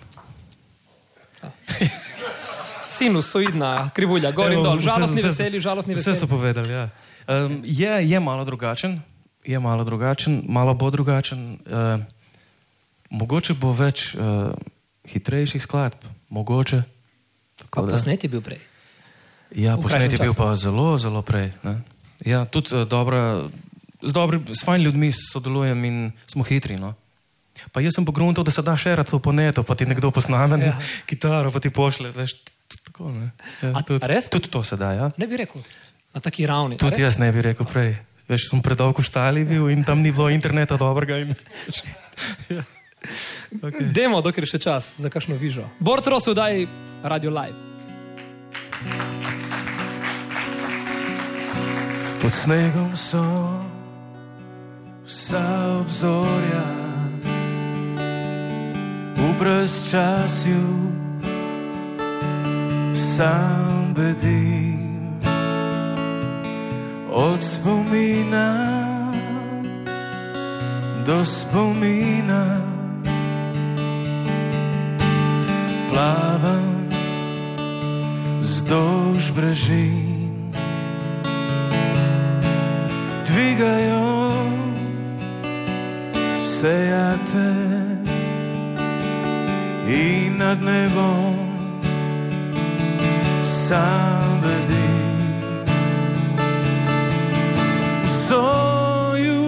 Sinusoidna 2.95 3.91
krivulja, 3.95 4.31
gor 4.33 4.53
in 4.55 4.63
dol, 4.63 4.79
žalostni 4.81 5.23
veseli, 5.23 5.61
žalostni 5.61 5.99
Vse 5.99 6.05
so 6.05 6.11
veseli. 6.15 6.31
povedali. 6.31 6.73
Ja. 6.73 6.89
Um, 7.29 7.61
je, 7.65 7.89
je 8.11 8.21
malo 8.21 8.45
drugačen, 8.45 9.01
je 9.45 9.59
malo 9.61 9.85
drugačen, 9.85 10.43
malo 10.49 10.75
bo 10.75 10.91
drugačen. 10.91 11.59
Uh, 11.65 12.01
mogoče 13.11 13.55
bo 13.55 13.73
več 13.73 14.15
uh, 14.15 14.53
hitrejših 15.09 15.63
skladb, 15.63 16.05
mogoče. 16.29 16.83
Posnet 17.71 18.25
je 18.25 18.29
bil 18.29 18.43
prej. 18.43 18.59
Ja, 19.55 19.77
posnet 19.79 20.13
je 20.13 20.19
bil 20.19 20.35
pa 20.35 20.55
zelo, 20.59 20.99
zelo 20.99 21.23
prej. 21.23 21.53
Ne? 21.63 21.81
Ja, 22.27 22.45
tudi 22.45 22.75
uh, 22.75 22.83
dobra, 22.89 23.47
z, 24.03 24.13
dobri, 24.13 24.41
s 24.51 24.65
fajn 24.67 24.83
ljudmi 24.83 25.13
sodelujem 25.13 25.85
in 25.85 25.97
smo 26.27 26.45
hitri. 26.45 26.77
No? 26.77 26.95
Pa 27.73 27.81
jaz 27.81 27.95
sem 27.97 28.05
pogruntal, 28.05 28.45
da 28.45 28.51
se 28.51 28.63
da 28.67 28.75
še 28.77 28.97
rad 28.99 29.09
to 29.09 29.19
po 29.23 29.33
netu, 29.33 29.63
pa 29.63 29.75
ti 29.79 29.87
nekdo 29.87 30.11
posname 30.11 30.59
Ja. 30.61 30.75
kitaro, 31.11 31.53
pa 31.55 31.63
ti 31.63 31.71
pošle. 31.71 32.11
Veš, 32.13 32.35
tako, 32.89 33.13
ne. 33.15 33.31
ja, 33.63 33.73
A- 33.73 33.83
tudi, 33.87 34.03
a 34.03 34.11
res? 34.11 34.29
tudi 34.29 34.51
to 34.51 34.65
se 34.67 34.77
da. 34.77 34.93
Ja? 34.93 35.07
Ne 35.17 35.27
bi 35.31 35.39
rekel, 35.39 35.63
na 36.15 36.21
taki 36.21 36.47
ravni. 36.47 36.79
Tudi 36.79 37.03
jaz 37.03 37.19
ne 37.19 37.33
bi 37.33 37.43
rekel 37.43 37.67
prej. 37.67 37.99
Veš, 38.31 38.49
sem 38.49 38.63
predolgo 38.65 39.03
v 39.03 39.09
štali 39.11 39.45
bil 39.45 39.69
in 39.69 39.85
tam 39.85 40.01
ni 40.01 40.15
bilo 40.15 40.31
interneta 40.33 40.79
dobrega. 40.81 41.19
In... 41.21 41.35
ja. 42.57 42.63
okay. 43.61 43.91
Demo, 43.93 44.23
dokler 44.25 44.49
je 44.49 44.57
še 44.57 44.61
čas 44.63 44.97
za 45.03 45.13
kakšno 45.13 45.37
vižo. 45.37 45.67
Bortros 45.83 46.31
vdaj 46.31 46.65
Radio 47.05 47.35
Live. 47.35 47.59
Pod 52.25 52.33
snegom 52.33 52.97
so 52.97 53.21
vsa 55.05 55.45
obzorja, 55.85 56.65
v 59.13 59.23
brezčasju 59.37 60.65
sam 62.97 63.93
bedim 63.93 64.84
od 67.15 67.43
spomina 67.43 68.51
do 71.07 71.25
spomina. 71.25 72.61
Plavam 75.91 76.91
vzdolž 78.41 79.31
brežin 79.31 80.51
dvigajo 83.27 84.35
sejate 86.43 87.55
in 89.87 90.39
nad 90.39 90.59
nebom 90.59 91.39
sam. 93.45 94.15
Soju 98.29 99.45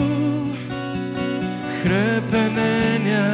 hrepenenja 1.83 3.29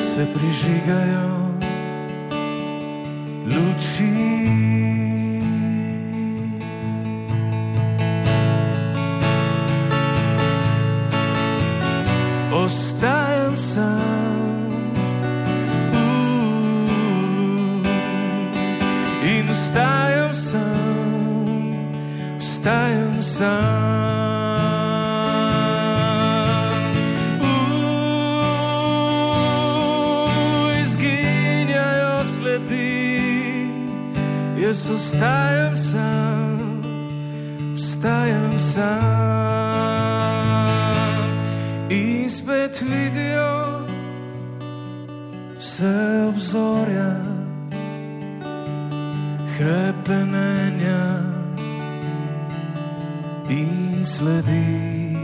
se 0.00 0.26
prižigajo 0.34 1.50
luči. 3.46 4.35
Obzorja, 46.28 47.14
hrepenenja 49.56 51.22
in 53.48 54.04
sledi 54.04 55.16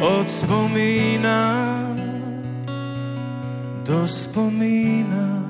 od 0.00 0.30
spomina 0.30 1.42
do 3.84 4.06
spomina. 4.06 5.42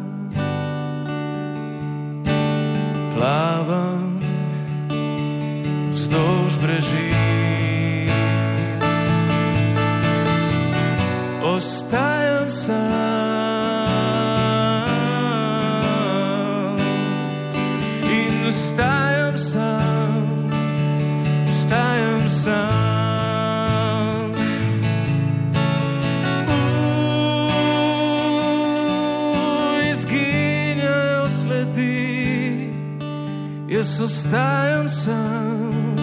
Plavam 3.15 4.21
vzdolž 5.93 6.59
brežin, 6.61 8.11
ostajam 11.43 12.16
jaz 33.97 34.03
ostajam 34.03 34.89
sam, 34.89 35.97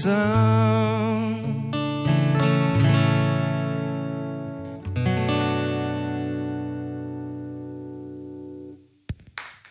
sam. 0.00 1.20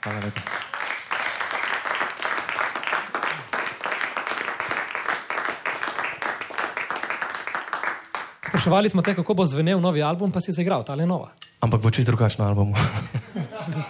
Hvala 0.04 0.20
lepa. 0.24 0.42
Spraševali 8.48 8.90
smo 8.90 9.02
te, 9.02 9.16
kako 9.16 9.34
bo 9.34 9.46
zvenel 9.46 9.82
novi 9.82 10.04
album, 10.04 10.32
pa 10.32 10.42
si 10.42 10.54
zaigral, 10.54 10.84
ta 10.86 10.96
le 10.96 11.06
nova. 11.06 11.32
Ampak 11.60 11.82
bo 11.82 11.92
čist 11.92 12.08
drugačno 12.08 12.46
album. 12.46 12.74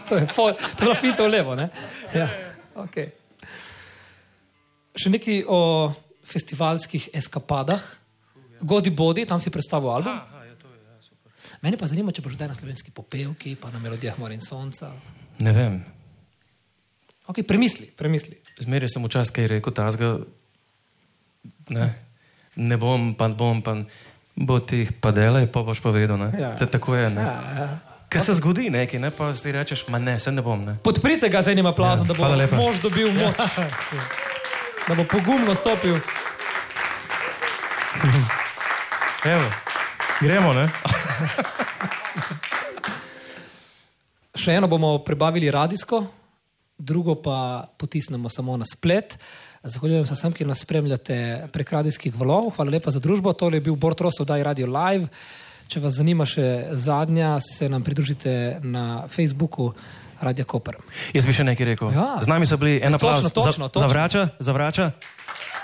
To 0.10 0.18
je, 0.18 0.22
je 0.22 0.54
bilo 0.80 0.96
fito 0.96 1.28
levo. 1.28 1.56
Ne? 1.56 1.70
Ja. 2.14 2.28
Okay. 2.76 3.12
Še 4.98 5.12
nekaj 5.14 5.44
o 5.48 5.60
festivalskih 6.30 7.10
eskapadah. 7.14 7.82
Godi 8.62 8.92
Bodi, 8.92 9.26
tam 9.26 9.42
si 9.42 9.50
predstavil 9.50 9.90
album. 9.90 10.20
Mene 11.62 11.76
pa 11.80 11.88
zanima, 11.90 12.14
če 12.16 12.24
boš 12.24 12.38
zdaj 12.38 12.52
na 12.52 12.56
slovenski 12.56 12.92
popevki, 12.96 13.56
pa 13.60 13.72
na 13.74 13.80
melodijah 13.84 14.16
Mora 14.20 14.36
in 14.36 14.44
Sonca. 14.44 14.92
Ne 15.44 15.52
vem. 15.56 15.80
Okay, 17.28 17.44
premisli, 17.44 17.90
premisli. 17.98 18.38
Zmeraj 18.64 18.94
sem 18.94 19.04
včasih 19.04 19.34
kaj 19.36 19.50
rekel, 19.52 19.74
tazga. 19.76 20.14
Ne, 21.70 21.90
ne 22.56 22.78
bom, 22.80 23.12
pa 23.18 23.28
bom, 23.28 23.62
pa 23.62 23.76
bo 24.40 24.60
ti 24.64 24.88
pa 24.88 25.12
delaj, 25.16 25.50
pa 25.52 25.64
boš 25.68 25.84
povedal. 25.84 26.18
Ne. 26.18 26.32
Ja. 26.38 26.54
Ja. 26.56 26.68
Tako 26.68 26.96
je. 26.96 27.10
Ne. 27.12 27.22
Ja, 27.22 27.36
ja. 27.60 27.68
Kaj 28.10 28.26
se 28.26 28.34
zgodi, 28.40 28.72
nekaj, 28.74 29.00
ne, 29.04 29.12
pa 29.14 29.30
si 29.38 29.52
rečeš, 29.54 29.86
ma 29.94 30.00
ne, 30.02 30.16
se 30.20 30.32
ne 30.32 30.42
bom. 30.42 30.64
Ne. 30.66 30.80
Podprite 30.84 31.30
ga 31.30 31.44
z 31.46 31.54
enim 31.54 31.68
aplauzom, 31.70 32.08
Ja, 32.10 32.16
ja, 32.16 32.18
da 32.18 32.26
bo 32.26 32.40
lepa. 32.40 32.58
mož 32.58 32.82
dobil 32.82 33.12
moč. 33.14 33.38
Da 34.90 34.96
bo 34.96 35.04
pogumno 35.04 35.56
stopil. 35.56 36.00
Evo, 39.26 39.50
gremo, 40.22 40.54
ne? 40.54 40.64
Še 44.34 44.56
eno 44.58 44.66
bomo 44.72 44.96
prebavili 45.06 45.52
radijsko, 45.54 46.00
drugo 46.74 47.20
pa 47.22 47.70
potisnemo 47.78 48.34
samo 48.34 48.58
na 48.58 48.66
splet. 48.66 49.14
Zahvaljujem 49.62 50.10
se 50.10 50.18
vsem, 50.18 50.34
ki 50.34 50.50
nas 50.50 50.66
spremljate 50.66 51.20
prek 51.54 51.70
radijskih 51.78 52.18
valov. 52.18 52.50
Hvala 52.58 52.74
lepa 52.80 52.90
za 52.90 52.98
družbo. 52.98 53.36
To 53.38 53.54
je 53.54 53.62
bil 53.62 53.78
Bortros 53.78 54.18
oddaj 54.26 54.42
Radio 54.50 54.74
Live. 54.74 55.06
Če 55.70 55.86
vas 55.86 56.00
zanima 56.02 56.26
še 56.26 56.74
zadnja, 56.74 57.38
se 57.38 57.70
nam 57.70 57.86
pridružite 57.86 58.58
na 58.66 59.06
Facebooku 59.06 59.70
Radia 60.22 60.46
Koper. 60.46 60.76
Jaz 61.14 61.26
bi 61.26 61.34
še 61.34 61.44
nekaj 61.48 61.66
rekel. 61.74 61.92
Ja. 61.96 62.20
Z 62.22 62.28
nami 62.28 62.46
so 62.46 62.58
bili 62.60 62.80
en 62.84 62.92
Točno, 62.92 62.98
aplauz 63.00 63.32
točno, 63.32 63.68
za, 63.68 63.72
točno. 63.72 63.88
za 63.88 63.88
vrača, 63.88 64.28
za 64.40 64.52
vrača. 64.52 64.92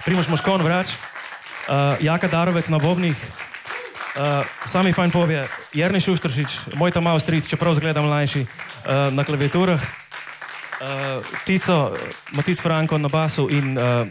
Primoš 0.06 0.28
Moškon 0.30 0.62
vrač, 0.62 0.94
uh, 0.94 1.98
Jaka 2.00 2.28
Darovec 2.28 2.70
na 2.70 2.78
Bobnih, 2.78 3.16
uh, 3.18 4.46
sami 4.66 4.94
fajn 4.94 5.12
povje, 5.12 5.48
Jerni 5.74 6.00
Šuštršič, 6.00 6.78
moj 6.78 6.92
tam 6.92 7.04
malo 7.10 7.20
stric, 7.20 7.48
čeprav 7.50 7.74
zgledam 7.76 8.06
mlajši, 8.06 8.46
uh, 8.46 9.10
na 9.12 9.26
klaviaturah, 9.26 9.82
uh, 9.82 11.26
Tico, 11.46 11.92
Matic 12.38 12.62
Franko 12.62 12.98
na 12.98 13.10
basu 13.10 13.50
in 13.50 13.78
uh, 13.78 14.08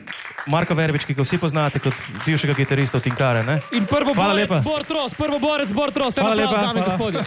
Marko 0.47 0.75
Verbič, 0.75 1.07
ki 1.09 1.15
ga 1.15 1.25
vsi 1.25 1.39
poznate 1.41 1.81
kot 1.81 1.95
bivšega 2.27 2.53
kitarista 2.59 2.99
v 2.99 3.07
Tinkare. 3.09 3.47
Ne? 3.47 3.61
In 3.73 3.87
prvo 3.89 4.13
Hvala 4.13 4.35
borec, 4.35 4.51
lepa. 4.51 4.61
Bortros, 4.61 5.15
prvo 5.17 5.39
borec, 5.41 5.73
Bortros, 5.73 6.19
Hvala 6.21 6.35
lepa, 6.37 6.59
hvala. 6.59 6.85
gospodje. 6.85 7.25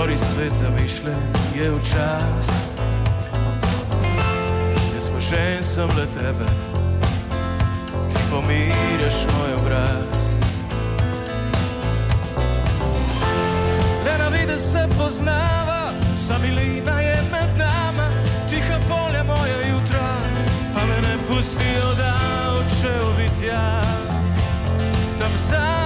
Nori 0.00 0.16
svet 0.16 0.52
zamišljen 0.52 1.22
je 1.56 1.70
v 1.70 1.78
čas. 1.84 2.48
Jaz 4.94 5.08
pa 5.12 5.20
že 5.20 5.62
sem 5.62 5.88
le 5.88 6.06
tebe, 6.16 6.48
ti 8.08 8.18
pomirjaš 8.30 9.28
moj 9.28 9.52
obraz. 9.60 10.40
Le 14.04 14.18
na 14.18 14.28
vidi 14.28 14.58
se 14.58 14.88
poznava, 14.98 15.92
vsa 16.16 16.38
milina 16.38 17.00
je 17.00 17.16
med 17.32 17.50
nama, 17.58 18.08
tiha 18.50 18.78
polja 18.88 19.24
moja 19.24 19.60
jutra, 19.68 20.08
pa 20.74 20.80
me 20.80 21.08
ne 21.08 21.16
pustijo, 21.28 21.88
da 22.00 22.14
odšel 22.56 23.06
bi 23.16 23.28
tja 23.40 23.84
tam 25.18 25.32
za 25.50 25.79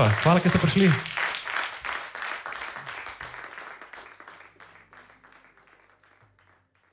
Lepa, 0.00 0.16
hvala, 0.24 0.40
ker 0.40 0.48
ste 0.48 0.56
prišli. 0.56 1.09